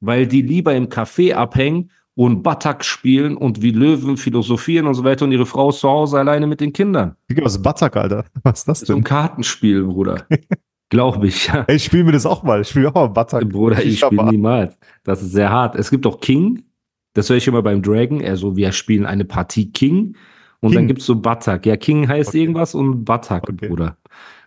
Weil 0.00 0.26
die 0.26 0.42
lieber 0.42 0.74
im 0.74 0.88
Café 0.88 1.34
abhängen 1.34 1.92
und 2.18 2.42
Batak 2.42 2.84
spielen 2.84 3.36
und 3.36 3.62
wie 3.62 3.70
Löwen 3.70 4.16
philosophieren 4.16 4.88
und 4.88 4.94
so 4.94 5.04
weiter 5.04 5.24
und 5.24 5.30
ihre 5.30 5.46
Frau 5.46 5.68
ist 5.68 5.78
zu 5.78 5.88
Hause 5.88 6.18
alleine 6.18 6.48
mit 6.48 6.60
den 6.60 6.72
Kindern. 6.72 7.14
Was 7.42 7.54
ist 7.54 7.62
Batak, 7.62 7.96
Alter? 7.96 8.24
Was 8.42 8.58
ist 8.58 8.68
das 8.68 8.80
denn? 8.80 8.86
So 8.86 8.96
ein 8.96 9.04
Kartenspiel, 9.04 9.84
Bruder. 9.84 10.26
Glaube 10.88 11.28
ich, 11.28 11.46
ja. 11.46 11.64
Ich 11.68 11.84
spiele 11.84 12.02
mir 12.02 12.10
das 12.12 12.26
auch 12.26 12.42
mal. 12.42 12.62
Ich 12.62 12.70
spiele 12.70 12.88
auch 12.88 12.94
mal 12.94 13.06
Butter. 13.06 13.38
Bruder, 13.44 13.84
ich 13.84 14.00
spiele 14.00 14.24
niemals. 14.30 14.76
Das 15.04 15.22
ist 15.22 15.30
sehr 15.30 15.48
hart. 15.48 15.76
Es 15.76 15.90
gibt 15.90 16.06
auch 16.06 16.18
King. 16.18 16.64
Das 17.14 17.30
höre 17.30 17.36
ich 17.36 17.46
immer 17.46 17.62
beim 17.62 17.82
Dragon. 17.82 18.20
Also 18.24 18.56
wir 18.56 18.72
spielen 18.72 19.06
eine 19.06 19.24
Partie 19.24 19.70
King. 19.70 20.16
Und 20.58 20.70
King. 20.70 20.74
dann 20.76 20.86
gibt 20.88 20.98
es 20.98 21.06
so 21.06 21.14
Batak. 21.14 21.66
Ja, 21.66 21.76
King 21.76 22.08
heißt 22.08 22.30
okay. 22.30 22.40
irgendwas 22.40 22.74
und 22.74 23.04
Batak, 23.04 23.48
okay. 23.48 23.68
Bruder. 23.68 23.96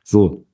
So. 0.04 0.46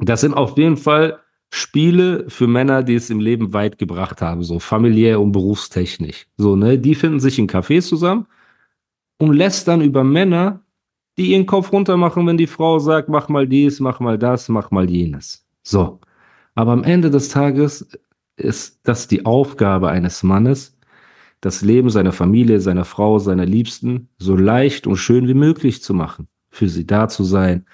Das 0.00 0.22
sind 0.22 0.34
auf 0.34 0.58
jeden 0.58 0.76
Fall 0.76 1.20
Spiele 1.50 2.26
für 2.28 2.46
Männer, 2.46 2.82
die 2.82 2.94
es 2.94 3.10
im 3.10 3.20
Leben 3.20 3.52
weit 3.52 3.78
gebracht 3.78 4.20
haben, 4.20 4.42
so 4.42 4.58
familiär 4.58 5.20
und 5.20 5.32
berufstechnisch. 5.32 6.26
So, 6.36 6.56
ne? 6.56 6.78
Die 6.78 6.94
finden 6.94 7.20
sich 7.20 7.38
in 7.38 7.48
Cafés 7.48 7.88
zusammen 7.88 8.26
und 9.18 9.32
lästern 9.32 9.80
über 9.80 10.04
Männer, 10.04 10.60
die 11.16 11.32
ihren 11.32 11.46
Kopf 11.46 11.72
runter 11.72 11.96
machen, 11.96 12.26
wenn 12.26 12.36
die 12.36 12.46
Frau 12.46 12.78
sagt, 12.78 13.08
mach 13.08 13.28
mal 13.28 13.46
dies, 13.48 13.80
mach 13.80 13.98
mal 13.98 14.18
das, 14.18 14.48
mach 14.48 14.70
mal 14.70 14.88
jenes. 14.88 15.46
So. 15.62 16.00
Aber 16.54 16.72
am 16.72 16.84
Ende 16.84 17.10
des 17.10 17.28
Tages 17.28 17.88
ist 18.36 18.80
das 18.84 19.08
die 19.08 19.26
Aufgabe 19.26 19.88
eines 19.88 20.22
Mannes, 20.22 20.78
das 21.40 21.62
Leben 21.62 21.90
seiner 21.90 22.12
Familie, 22.12 22.60
seiner 22.60 22.84
Frau, 22.84 23.18
seiner 23.18 23.46
Liebsten 23.46 24.08
so 24.18 24.36
leicht 24.36 24.86
und 24.86 24.96
schön 24.96 25.28
wie 25.28 25.34
möglich 25.34 25.82
zu 25.82 25.94
machen. 25.94 26.28
Für 26.50 26.68
sie 26.68 26.86
da 26.86 27.08
zu 27.08 27.24
sein, 27.24 27.66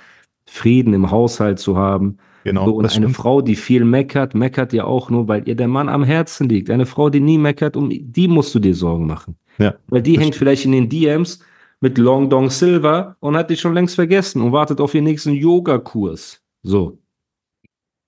Frieden 0.46 0.92
im 0.92 1.10
Haushalt 1.10 1.58
zu 1.58 1.76
haben. 1.76 2.18
Genau. 2.44 2.66
So, 2.66 2.74
und 2.74 2.84
eine 2.84 2.90
stimmt. 2.90 3.16
Frau, 3.16 3.40
die 3.40 3.56
viel 3.56 3.84
meckert, 3.84 4.34
meckert 4.34 4.72
ja 4.74 4.84
auch 4.84 5.08
nur, 5.08 5.26
weil 5.28 5.48
ihr 5.48 5.56
der 5.56 5.66
Mann 5.66 5.88
am 5.88 6.04
Herzen 6.04 6.48
liegt. 6.48 6.70
Eine 6.70 6.84
Frau, 6.84 7.08
die 7.08 7.20
nie 7.20 7.38
meckert, 7.38 7.74
um 7.74 7.90
die 7.90 8.28
musst 8.28 8.54
du 8.54 8.58
dir 8.58 8.74
Sorgen 8.74 9.06
machen. 9.06 9.36
Ja, 9.58 9.74
weil 9.88 10.02
die 10.02 10.12
hängt 10.12 10.34
stimmt. 10.34 10.36
vielleicht 10.36 10.64
in 10.66 10.72
den 10.72 10.88
DMs 10.88 11.40
mit 11.80 11.96
Long 11.96 12.28
Dong 12.28 12.50
Silver 12.50 13.16
und 13.20 13.36
hat 13.36 13.50
dich 13.50 13.60
schon 13.60 13.72
längst 13.74 13.94
vergessen 13.94 14.42
und 14.42 14.52
wartet 14.52 14.80
auf 14.80 14.94
ihren 14.94 15.04
nächsten 15.04 15.32
Yoga-Kurs. 15.32 16.42
So. 16.62 16.98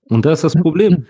Und 0.09 0.25
das 0.25 0.43
ist 0.43 0.55
das 0.55 0.61
Problem. 0.61 1.07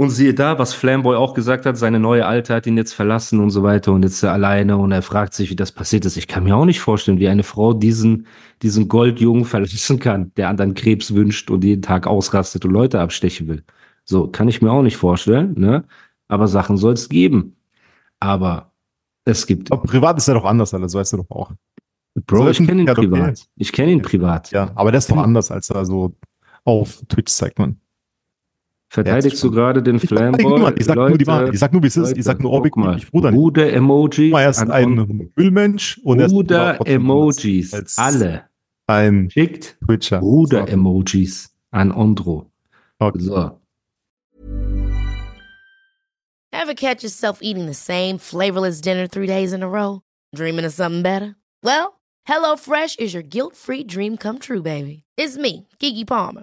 Und 0.00 0.08
siehe 0.08 0.32
da, 0.32 0.58
was 0.58 0.72
Flamboy 0.72 1.14
auch 1.14 1.34
gesagt 1.34 1.66
hat, 1.66 1.76
seine 1.76 2.00
neue 2.00 2.24
Alte 2.24 2.54
hat 2.54 2.66
ihn 2.66 2.78
jetzt 2.78 2.94
verlassen 2.94 3.38
und 3.38 3.50
so 3.50 3.62
weiter 3.62 3.92
und 3.92 4.02
jetzt 4.02 4.14
ist 4.14 4.22
er 4.22 4.32
alleine 4.32 4.78
und 4.78 4.92
er 4.92 5.02
fragt 5.02 5.34
sich, 5.34 5.50
wie 5.50 5.56
das 5.56 5.72
passiert 5.72 6.06
ist. 6.06 6.16
Ich 6.16 6.26
kann 6.26 6.44
mir 6.44 6.56
auch 6.56 6.64
nicht 6.64 6.80
vorstellen, 6.80 7.18
wie 7.18 7.28
eine 7.28 7.42
Frau 7.42 7.74
diesen, 7.74 8.26
diesen 8.62 8.88
Goldjungen 8.88 9.44
verlassen 9.44 9.98
kann, 9.98 10.32
der 10.38 10.48
anderen 10.48 10.72
Krebs 10.72 11.12
wünscht 11.14 11.50
und 11.50 11.64
jeden 11.64 11.82
Tag 11.82 12.06
ausrastet 12.06 12.64
und 12.64 12.70
Leute 12.70 12.98
abstechen 12.98 13.46
will. 13.46 13.62
So, 14.06 14.26
kann 14.26 14.48
ich 14.48 14.62
mir 14.62 14.72
auch 14.72 14.80
nicht 14.80 14.96
vorstellen, 14.96 15.52
ne? 15.58 15.84
Aber 16.28 16.48
Sachen 16.48 16.78
soll 16.78 16.94
es 16.94 17.10
geben. 17.10 17.56
Aber 18.20 18.72
es 19.26 19.46
gibt. 19.46 19.70
Aber 19.70 19.82
privat 19.82 20.16
ist 20.16 20.28
er 20.28 20.34
doch 20.34 20.46
anders, 20.46 20.70
das 20.70 20.94
weißt 20.94 21.12
du 21.12 21.16
doch 21.18 21.30
auch. 21.30 21.52
Bro, 22.24 22.44
so, 22.44 22.48
ich 22.48 22.66
kenne 22.66 22.80
ihn 22.80 22.86
privat. 22.86 23.46
Ich 23.54 23.70
kenne 23.70 23.92
ihn 23.92 24.00
privat. 24.00 24.50
Ja, 24.50 24.70
aber 24.76 24.92
der 24.92 24.98
ist 25.00 25.10
doch 25.10 25.18
anders, 25.18 25.50
als 25.50 25.68
er 25.68 25.84
so 25.84 26.14
auf 26.64 27.02
Twitch 27.06 27.30
zeigt, 27.30 27.58
man. 27.58 27.78
Verteidigst 28.92 29.42
du 29.44 29.52
gerade 29.52 29.84
den 29.84 30.00
Flamboy? 30.00 30.72
Ich 30.76 30.86
sag 30.86 30.96
Leute, 30.96 31.10
nur 31.10 31.18
die 31.18 31.26
Wahrheit. 31.28 31.54
Ich 31.54 31.60
sag 31.60 31.72
nur, 31.72 31.80
wie 31.84 31.86
es 31.86 31.96
ist. 31.96 32.16
Ich 32.16 32.24
sag 32.24 32.40
nur 32.40 32.52
objektiv. 32.52 33.08
Bruder. 33.12 33.30
Bruder-Emojis. 33.30 34.32
Er 34.32 34.50
ist 34.50 34.68
ein 34.68 35.30
Müllmensch 35.36 36.00
und 36.02 36.18
Bruder-Emojis. 36.18 37.96
Alle. 37.96 38.46
Ein 38.88 39.30
Schickt 39.30 39.78
Bruder-Emojis 39.80 41.54
an 41.70 41.92
Ondro. 41.92 42.50
Okay. 42.98 43.20
So. 43.20 43.60
Ever 46.52 46.74
catch 46.74 47.04
yourself 47.04 47.38
eating 47.40 47.66
the 47.66 47.74
same 47.74 48.18
flavorless 48.18 48.80
dinner 48.80 49.06
three 49.06 49.28
days 49.28 49.52
in 49.52 49.62
a 49.62 49.68
row? 49.68 50.02
Dreaming 50.34 50.64
of 50.64 50.72
something 50.72 51.02
better? 51.02 51.36
Well, 51.62 52.00
HelloFresh 52.28 52.98
is 52.98 53.14
your 53.14 53.22
guilt-free 53.22 53.84
dream 53.84 54.16
come 54.16 54.40
true, 54.40 54.62
baby. 54.62 55.04
It's 55.16 55.38
me, 55.38 55.68
Kiki 55.78 56.04
Palmer. 56.04 56.42